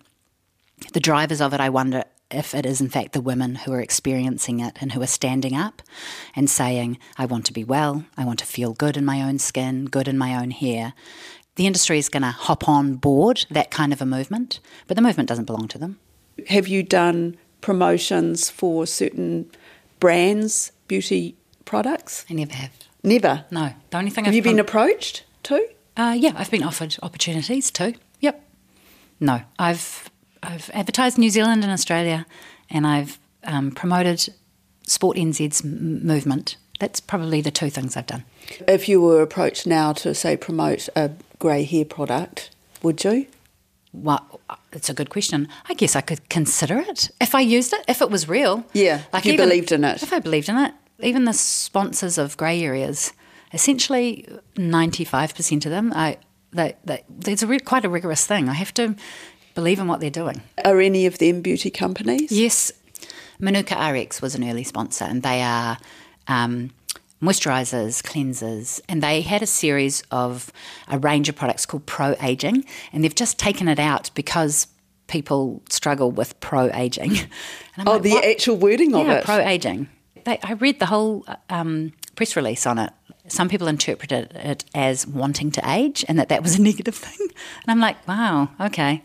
The 0.92 1.00
drivers 1.00 1.40
of 1.40 1.54
it, 1.54 1.60
I 1.60 1.68
wonder, 1.68 2.04
if 2.34 2.54
it 2.54 2.66
is 2.66 2.80
in 2.80 2.88
fact 2.88 3.12
the 3.12 3.20
women 3.20 3.54
who 3.56 3.72
are 3.72 3.80
experiencing 3.80 4.60
it 4.60 4.78
and 4.80 4.92
who 4.92 5.02
are 5.02 5.06
standing 5.06 5.56
up 5.56 5.82
and 6.34 6.48
saying, 6.48 6.98
I 7.16 7.26
want 7.26 7.46
to 7.46 7.52
be 7.52 7.64
well, 7.64 8.04
I 8.16 8.24
want 8.24 8.38
to 8.40 8.46
feel 8.46 8.72
good 8.72 8.96
in 8.96 9.04
my 9.04 9.22
own 9.22 9.38
skin, 9.38 9.86
good 9.86 10.08
in 10.08 10.18
my 10.18 10.34
own 10.34 10.50
hair, 10.50 10.94
the 11.56 11.66
industry 11.66 11.98
is 11.98 12.08
going 12.08 12.22
to 12.22 12.30
hop 12.30 12.68
on 12.68 12.94
board 12.94 13.44
that 13.50 13.70
kind 13.70 13.92
of 13.92 14.00
a 14.00 14.06
movement, 14.06 14.60
but 14.86 14.96
the 14.96 15.02
movement 15.02 15.28
doesn't 15.28 15.44
belong 15.44 15.68
to 15.68 15.78
them. 15.78 15.98
Have 16.48 16.66
you 16.66 16.82
done 16.82 17.36
promotions 17.60 18.48
for 18.48 18.86
certain 18.86 19.50
brands, 20.00 20.72
beauty 20.88 21.36
products? 21.64 22.24
I 22.30 22.34
never 22.34 22.54
have. 22.54 22.72
Never? 23.02 23.44
No. 23.50 23.74
The 23.90 23.98
only 23.98 24.10
thing 24.10 24.24
have 24.24 24.32
I've 24.32 24.36
you 24.36 24.42
been 24.42 24.58
approached 24.58 25.24
to? 25.44 25.68
Uh, 25.96 26.16
yeah, 26.18 26.32
I've 26.36 26.50
been 26.50 26.62
offered 26.62 26.96
opportunities 27.02 27.70
too. 27.70 27.94
Yep. 28.20 28.42
No, 29.20 29.42
I've 29.58 30.10
I've 30.42 30.70
advertised 30.74 31.18
New 31.18 31.30
Zealand 31.30 31.62
and 31.62 31.72
Australia, 31.72 32.26
and 32.70 32.86
I've 32.86 33.18
um, 33.44 33.70
promoted 33.70 34.28
Sport 34.86 35.16
NZ's 35.16 35.64
m- 35.64 36.04
movement. 36.06 36.56
That's 36.80 37.00
probably 37.00 37.40
the 37.40 37.50
two 37.52 37.70
things 37.70 37.96
I've 37.96 38.06
done. 38.08 38.24
If 38.66 38.88
you 38.88 39.00
were 39.00 39.22
approached 39.22 39.66
now 39.66 39.92
to 39.94 40.14
say 40.14 40.36
promote 40.36 40.88
a 40.96 41.12
grey 41.38 41.62
hair 41.64 41.84
product, 41.84 42.50
would 42.82 43.02
you? 43.04 43.26
Well, 43.92 44.40
it's 44.72 44.88
a 44.88 44.94
good 44.94 45.10
question. 45.10 45.48
I 45.68 45.74
guess 45.74 45.94
I 45.94 46.00
could 46.00 46.28
consider 46.28 46.78
it 46.78 47.10
if 47.20 47.34
I 47.34 47.40
used 47.40 47.72
it, 47.72 47.84
if 47.86 48.00
it 48.00 48.10
was 48.10 48.28
real. 48.28 48.64
Yeah, 48.72 49.02
like 49.12 49.24
you 49.24 49.34
even, 49.34 49.48
believed 49.48 49.70
in 49.70 49.84
it. 49.84 50.02
If 50.02 50.12
I 50.12 50.18
believed 50.18 50.48
in 50.48 50.56
it, 50.56 50.72
even 51.00 51.24
the 51.24 51.34
sponsors 51.34 52.18
of 52.18 52.36
grey 52.36 52.62
areas, 52.62 53.12
essentially 53.52 54.26
ninety-five 54.56 55.34
percent 55.34 55.66
of 55.66 55.70
them, 55.70 55.92
I 55.94 56.16
they, 56.52 56.74
they, 56.84 57.04
it's 57.26 57.42
a 57.42 57.46
re- 57.46 57.58
quite 57.60 57.84
a 57.84 57.88
rigorous 57.88 58.26
thing. 58.26 58.48
I 58.48 58.54
have 58.54 58.74
to 58.74 58.94
believe 59.54 59.78
in 59.78 59.88
what 59.88 60.00
they're 60.00 60.10
doing. 60.10 60.42
Are 60.64 60.80
any 60.80 61.06
of 61.06 61.18
them 61.18 61.42
beauty 61.42 61.70
companies? 61.70 62.32
Yes. 62.32 62.72
Manuka 63.38 63.74
RX 63.74 64.22
was 64.22 64.34
an 64.34 64.48
early 64.48 64.64
sponsor, 64.64 65.04
and 65.04 65.22
they 65.22 65.42
are 65.42 65.78
um, 66.28 66.70
moisturizers, 67.20 68.02
cleansers, 68.02 68.80
and 68.88 69.02
they 69.02 69.20
had 69.20 69.42
a 69.42 69.46
series 69.46 70.02
of 70.10 70.52
a 70.88 70.98
range 70.98 71.28
of 71.28 71.36
products 71.36 71.66
called 71.66 71.86
Pro 71.86 72.14
Aging, 72.22 72.64
and 72.92 73.02
they've 73.02 73.14
just 73.14 73.38
taken 73.38 73.68
it 73.68 73.78
out 73.78 74.10
because 74.14 74.66
people 75.06 75.62
struggle 75.68 76.10
with 76.10 76.38
pro 76.40 76.70
aging. 76.72 77.12
oh, 77.86 77.92
like, 77.92 78.02
the 78.02 78.10
what? 78.10 78.24
actual 78.24 78.56
wording 78.56 78.94
of 78.94 79.08
it. 79.08 79.24
pro 79.24 79.38
aging. 79.38 79.88
I 80.26 80.52
read 80.52 80.78
the 80.78 80.86
whole 80.86 81.26
um, 81.50 81.92
press 82.14 82.36
release 82.36 82.64
on 82.64 82.78
it. 82.78 82.92
Some 83.28 83.48
people 83.48 83.66
interpreted 83.66 84.32
it 84.34 84.64
as 84.74 85.06
wanting 85.06 85.50
to 85.52 85.62
age, 85.68 86.04
and 86.08 86.18
that 86.18 86.28
that 86.28 86.42
was 86.42 86.58
a 86.58 86.62
negative 86.70 86.94
thing. 86.94 87.28
And 87.28 87.68
I'm 87.68 87.80
like, 87.80 88.06
wow, 88.06 88.48
okay. 88.60 89.02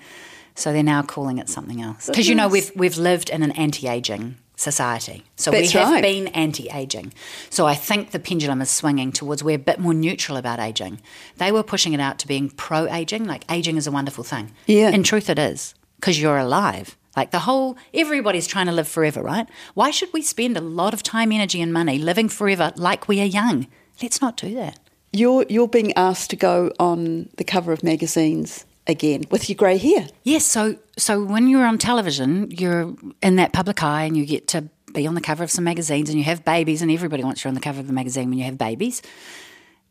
So 0.57 0.73
they're 0.73 0.81
now 0.81 1.03
calling 1.03 1.37
it 1.37 1.49
something 1.49 1.81
else. 1.81 2.07
Because 2.07 2.27
you 2.27 2.35
know 2.35 2.47
we've 2.47 2.71
we've 2.75 2.97
lived 2.97 3.29
in 3.29 3.43
an 3.43 3.51
anti-aging 3.51 4.37
society. 4.55 5.23
So 5.35 5.51
That's 5.51 5.71
we 5.71 5.79
have 5.79 5.89
right. 5.91 6.01
been 6.01 6.27
anti-aging. 6.29 7.13
So 7.51 7.67
I 7.67 7.75
think 7.75 8.09
the 8.09 8.19
pendulum 8.19 8.59
is 8.59 8.71
swinging 8.71 9.11
towards 9.11 9.43
we're 9.43 9.55
a 9.55 9.59
bit 9.59 9.79
more 9.79 9.93
neutral 9.93 10.35
about 10.35 10.59
aging. 10.59 10.99
They 11.37 11.51
were 11.51 11.61
pushing 11.61 11.93
it 11.93 11.99
out 11.99 12.17
to 12.19 12.27
being 12.27 12.49
pro-aging, 12.49 13.25
like 13.25 13.45
aging 13.51 13.77
is 13.77 13.85
a 13.85 13.91
wonderful 13.91 14.23
thing. 14.23 14.51
Yeah. 14.65 14.89
In 14.89 15.03
truth 15.03 15.29
it 15.29 15.37
is, 15.37 15.75
because 15.99 16.19
you're 16.19 16.39
alive. 16.39 16.97
Like 17.15 17.29
the 17.29 17.39
whole, 17.39 17.77
everybody's 17.93 18.47
trying 18.47 18.65
to 18.65 18.71
live 18.71 18.87
forever, 18.87 19.21
right? 19.21 19.47
Why 19.75 19.91
should 19.91 20.11
we 20.11 20.23
spend 20.23 20.57
a 20.57 20.61
lot 20.61 20.93
of 20.93 21.03
time, 21.03 21.31
energy, 21.31 21.61
and 21.61 21.71
money 21.71 21.99
living 21.99 22.29
forever 22.29 22.73
like 22.75 23.07
we 23.07 23.21
are 23.21 23.25
young? 23.25 23.67
Let's 24.01 24.21
not 24.21 24.37
do 24.37 24.55
that. 24.55 24.79
You're 25.13 25.45
you're 25.49 25.67
being 25.67 25.93
asked 25.93 26.31
to 26.31 26.35
go 26.35 26.71
on 26.79 27.29
the 27.37 27.43
cover 27.43 27.71
of 27.71 27.83
magazines 27.83 28.65
again 28.87 29.23
with 29.29 29.49
your 29.49 29.55
grey 29.55 29.77
hair. 29.77 30.07
Yes, 30.23 30.45
so 30.45 30.77
so 30.97 31.23
when 31.23 31.47
you're 31.47 31.65
on 31.65 31.77
television, 31.77 32.49
you're 32.51 32.95
in 33.21 33.35
that 33.37 33.53
public 33.53 33.83
eye 33.83 34.03
and 34.03 34.15
you 34.17 34.25
get 34.25 34.47
to 34.49 34.69
be 34.93 35.05
on 35.05 35.15
the 35.15 35.21
cover 35.21 35.43
of 35.43 35.51
some 35.51 35.63
magazines 35.63 36.09
and 36.09 36.17
you 36.17 36.23
have 36.25 36.43
babies 36.45 36.81
and 36.81 36.89
everybody 36.91 37.23
wants 37.23 37.43
you 37.43 37.49
on 37.49 37.53
the 37.53 37.59
cover 37.61 37.79
of 37.79 37.87
the 37.87 37.93
magazine 37.93 38.29
when 38.29 38.37
you 38.39 38.45
have 38.45 38.57
babies. 38.57 39.01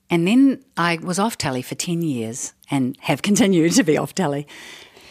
And 0.08 0.26
then 0.26 0.64
I 0.76 0.98
was 1.02 1.18
off 1.18 1.36
telly 1.36 1.62
for 1.62 1.74
10 1.74 2.02
years 2.02 2.54
and 2.70 2.96
have 3.00 3.22
continued 3.28 3.72
to 3.72 3.82
be 3.84 3.96
off 3.98 4.14
telly. 4.14 4.46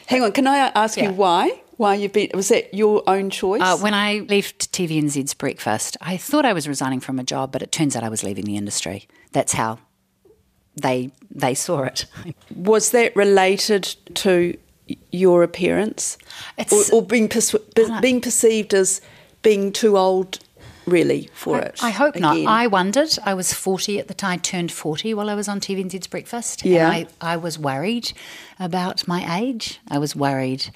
Hang 0.07 0.21
on, 0.23 0.31
can 0.31 0.47
I 0.47 0.57
ask 0.57 0.97
Yeah. 0.97 1.05
you 1.09 1.11
why? 1.13 1.61
Why 1.77 1.95
you've 1.95 2.13
been 2.13 2.29
was 2.33 2.47
that 2.49 2.73
your 2.73 3.03
own 3.07 3.29
choice? 3.29 3.61
Uh, 3.61 3.77
when 3.77 3.93
I 3.93 4.19
left 4.29 4.71
TVNZ's 4.71 5.33
breakfast, 5.33 5.97
I 5.99 6.15
thought 6.15 6.45
I 6.45 6.53
was 6.53 6.67
resigning 6.69 7.01
from 7.01 7.19
a 7.19 7.23
job, 7.23 7.51
but 7.51 7.61
it 7.61 7.71
turns 7.73 7.97
out 7.97 8.03
I 8.03 8.07
was 8.09 8.23
leaving 8.23 8.45
the 8.45 8.55
industry. 8.55 9.07
That's 9.33 9.51
how 9.51 9.79
they 10.75 11.11
they 11.31 11.53
saw 11.53 11.83
it. 11.83 12.05
was 12.55 12.91
that 12.91 13.15
related 13.15 13.83
to 14.15 14.57
your 15.11 15.43
appearance? 15.43 16.17
or, 16.71 16.81
or 16.93 17.01
being 17.01 17.27
persu- 17.27 17.73
be- 17.75 18.01
being 18.01 18.21
perceived 18.21 18.73
as 18.73 19.01
being 19.41 19.71
too 19.71 19.97
old 19.97 20.39
really 20.85 21.29
for 21.33 21.59
it? 21.59 21.83
I 21.83 21.89
hope 21.89 22.15
not. 22.15 22.37
I 22.37 22.67
wondered. 22.67 23.17
I 23.23 23.33
was 23.33 23.53
40 23.53 23.99
at 23.99 24.07
the 24.07 24.13
time, 24.13 24.39
turned 24.39 24.71
40 24.71 25.13
while 25.13 25.29
I 25.29 25.35
was 25.35 25.47
on 25.47 25.59
TVNZ's 25.59 26.07
breakfast. 26.07 26.63
Yeah. 26.63 26.91
And 26.91 27.07
I, 27.21 27.33
I 27.33 27.37
was 27.37 27.57
worried 27.57 28.13
about 28.59 29.07
my 29.07 29.39
age. 29.39 29.79
I 29.89 29.97
was 29.97 30.15
worried 30.15 30.67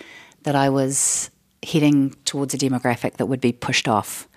that 0.44 0.56
I 0.56 0.70
was 0.70 1.30
heading 1.64 2.16
towards 2.26 2.54
a 2.54 2.58
demographic 2.58 3.18
that 3.18 3.26
would 3.26 3.42
be 3.42 3.52
pushed 3.52 3.88
off. 3.88 4.28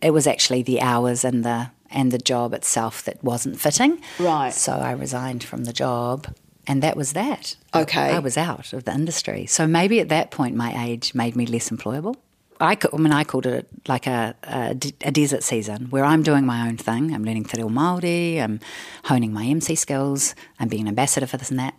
It 0.00 0.12
was 0.12 0.26
actually 0.26 0.62
the 0.62 0.80
hours 0.80 1.24
and 1.24 1.44
the 1.44 1.70
and 1.92 2.10
the 2.10 2.18
job 2.18 2.54
itself 2.54 3.04
that 3.04 3.22
wasn't 3.22 3.60
fitting. 3.60 4.00
Right. 4.18 4.52
So 4.52 4.72
I 4.72 4.92
resigned 4.92 5.44
from 5.44 5.64
the 5.64 5.72
job 5.72 6.34
and 6.66 6.82
that 6.82 6.96
was 6.96 7.12
that. 7.12 7.56
Okay. 7.74 8.10
I 8.10 8.18
was 8.18 8.36
out 8.36 8.72
of 8.72 8.84
the 8.84 8.92
industry. 8.92 9.46
So 9.46 9.66
maybe 9.66 10.00
at 10.00 10.08
that 10.08 10.30
point 10.30 10.54
my 10.56 10.86
age 10.86 11.14
made 11.14 11.36
me 11.36 11.46
less 11.46 11.70
employable. 11.70 12.16
I, 12.60 12.78
I 12.92 12.96
mean, 12.96 13.12
I 13.12 13.24
called 13.24 13.46
it 13.46 13.66
like 13.88 14.06
a, 14.06 14.36
a, 14.44 14.76
a 15.00 15.10
desert 15.10 15.42
season 15.42 15.86
where 15.90 16.04
I'm 16.04 16.22
doing 16.22 16.46
my 16.46 16.68
own 16.68 16.76
thing. 16.76 17.12
I'm 17.12 17.24
learning 17.24 17.44
Te 17.44 17.56
Reo 17.56 17.68
Māori, 17.68 18.40
I'm 18.40 18.60
honing 19.04 19.32
my 19.32 19.44
MC 19.44 19.74
skills, 19.74 20.36
I'm 20.60 20.68
being 20.68 20.82
an 20.82 20.88
ambassador 20.88 21.26
for 21.26 21.38
this 21.38 21.50
and 21.50 21.58
that. 21.58 21.74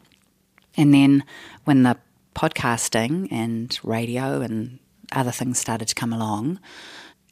And 0.75 0.93
then 0.93 1.23
when 1.63 1.83
the 1.83 1.97
podcasting 2.35 3.31
and 3.31 3.79
radio 3.83 4.41
and 4.41 4.79
other 5.13 5.31
things 5.31 5.57
started 5.57 5.87
to 5.87 5.95
come 5.95 6.11
along, 6.11 6.59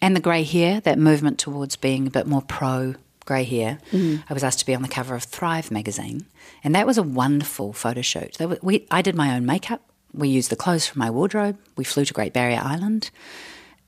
and 0.02 0.16
the 0.16 0.20
grey 0.20 0.44
hair, 0.44 0.80
that 0.82 0.98
movement 0.98 1.38
towards 1.40 1.76
being 1.76 2.08
a 2.08 2.10
bit 2.12 2.28
more 2.28 2.42
pro 2.42 2.96
grey 3.26 3.44
hair, 3.44 3.78
Mhm. 3.92 4.24
I 4.30 4.34
was 4.34 4.44
asked 4.44 4.60
to 4.60 4.66
be 4.66 4.74
on 4.76 4.82
the 4.82 4.88
cover 4.88 5.14
of 5.16 5.24
Thrive 5.24 5.70
magazine, 5.72 6.26
and 6.64 6.74
that 6.76 6.88
was 6.88 6.98
a 6.98 7.04
wonderful 7.04 7.72
photo 7.74 8.02
shoot. 8.02 8.34
There 8.38 8.48
wa- 8.48 8.56
we, 8.62 8.88
I 8.92 9.02
did 9.02 9.16
my 9.16 9.36
own 9.36 9.46
makeup. 9.46 9.82
We 10.14 10.28
used 10.28 10.50
the 10.50 10.56
clothes 10.56 10.88
from 10.88 11.00
my 11.00 11.10
wardrobe. 11.10 11.58
We 11.78 11.84
flew 11.84 12.04
to 12.06 12.14
Great 12.14 12.34
Barrier 12.34 12.62
Island 12.64 13.12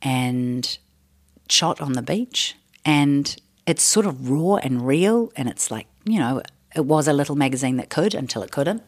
and 0.02 0.78
shot 1.50 1.82
on 1.82 1.94
the 1.94 2.02
beach. 2.02 2.56
And 2.86 3.36
it's 3.66 3.84
sort 3.84 4.06
of 4.06 4.30
raw 4.30 4.56
and 4.58 4.86
real, 4.86 5.32
and 5.36 5.50
it's 5.50 5.72
like 5.72 5.88
you 6.06 6.20
know, 6.20 6.42
it 6.76 6.86
was 6.86 7.08
a 7.08 7.14
little 7.14 7.36
magazine 7.36 7.78
that 7.78 7.90
could 7.90 8.14
until 8.14 8.44
it 8.44 8.52
couldn't 8.52 8.82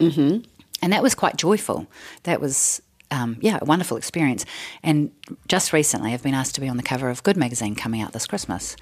Mm-hmm. 0.00 0.42
and 0.82 0.92
that 0.92 1.02
was 1.02 1.14
quite 1.14 1.36
joyful. 1.36 1.86
That 2.24 2.40
was, 2.40 2.80
um, 3.10 3.36
yeah, 3.40 3.58
a 3.60 3.64
wonderful 3.64 3.96
experience. 3.96 4.44
And 4.82 5.10
just 5.48 5.72
recently, 5.72 6.12
I've 6.12 6.22
been 6.22 6.34
asked 6.34 6.54
to 6.56 6.60
be 6.60 6.68
on 6.68 6.76
the 6.76 6.82
cover 6.82 7.08
of 7.10 7.22
Good 7.22 7.36
magazine 7.36 7.74
coming 7.74 8.00
out 8.02 8.12
this 8.12 8.26
Christmas, 8.26 8.76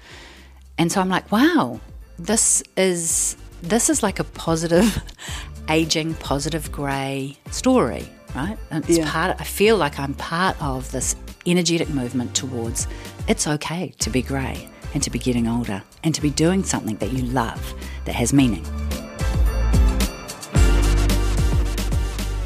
and 0.77 0.91
so 0.91 1.01
I'm 1.01 1.09
like, 1.09 1.31
wow, 1.31 1.79
this 2.19 2.63
is 2.75 3.37
this 3.61 3.89
is 3.89 4.03
like 4.03 4.19
a 4.19 4.23
positive, 4.23 5.01
aging, 5.69 6.13
positive 6.15 6.71
grey 6.71 7.37
story, 7.51 8.07
right? 8.35 8.57
And 8.69 8.87
It's 8.87 8.99
Yeah. 8.99 9.09
part. 9.11 9.35
I 9.39 9.43
feel 9.43 9.77
like 9.77 9.99
I'm 9.99 10.13
part 10.13 10.61
of 10.61 10.91
this 10.91 11.15
energetic 11.47 11.89
movement 11.89 12.35
towards 12.35 12.87
it's 13.27 13.47
okay 13.47 13.93
to 13.99 14.09
be 14.09 14.21
grey 14.21 14.69
and 14.93 15.01
to 15.03 15.09
be 15.09 15.17
getting 15.19 15.47
older 15.47 15.81
and 16.03 16.13
to 16.13 16.21
be 16.21 16.29
doing 16.29 16.63
something 16.63 16.97
that 16.97 17.11
you 17.13 17.23
love 17.23 17.73
that 18.05 18.13
has 18.15 18.31
meaning. 18.33 18.65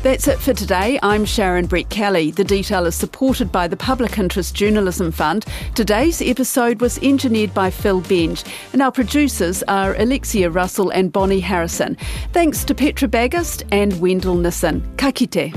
That's 0.04 0.28
it 0.28 0.40
for 0.40 0.52
today. 0.52 0.98
I'm 1.04 1.26
Sharon 1.26 1.68
Brettkelly. 1.68 2.34
The 2.34 2.44
detail 2.44 2.88
is 2.88 2.96
supported 2.96 3.52
by 3.52 3.68
the 3.68 3.78
Public 3.78 4.18
Interest 4.18 4.56
Journalism 4.56 5.12
Fund. 5.12 5.46
Today's 5.76 6.24
episode 6.24 6.82
was 6.82 6.98
engineered 7.04 7.54
by 7.54 7.70
Phil 7.70 8.02
Benge, 8.02 8.44
and 8.74 8.82
our 8.82 8.92
producers 8.92 9.62
are 9.68 9.94
Alexia 9.94 10.50
Russell 10.50 10.90
and 10.90 11.14
Bonnie 11.14 11.40
Harrison. 11.40 11.98
Thanks 12.34 12.64
to 12.64 12.74
Petra 12.74 13.08
Bagust 13.08 13.64
and 13.72 13.92
Wendyl 13.94 14.42
Nissen. 14.42 14.82
Ka 14.98 15.12
kite. 15.12 15.54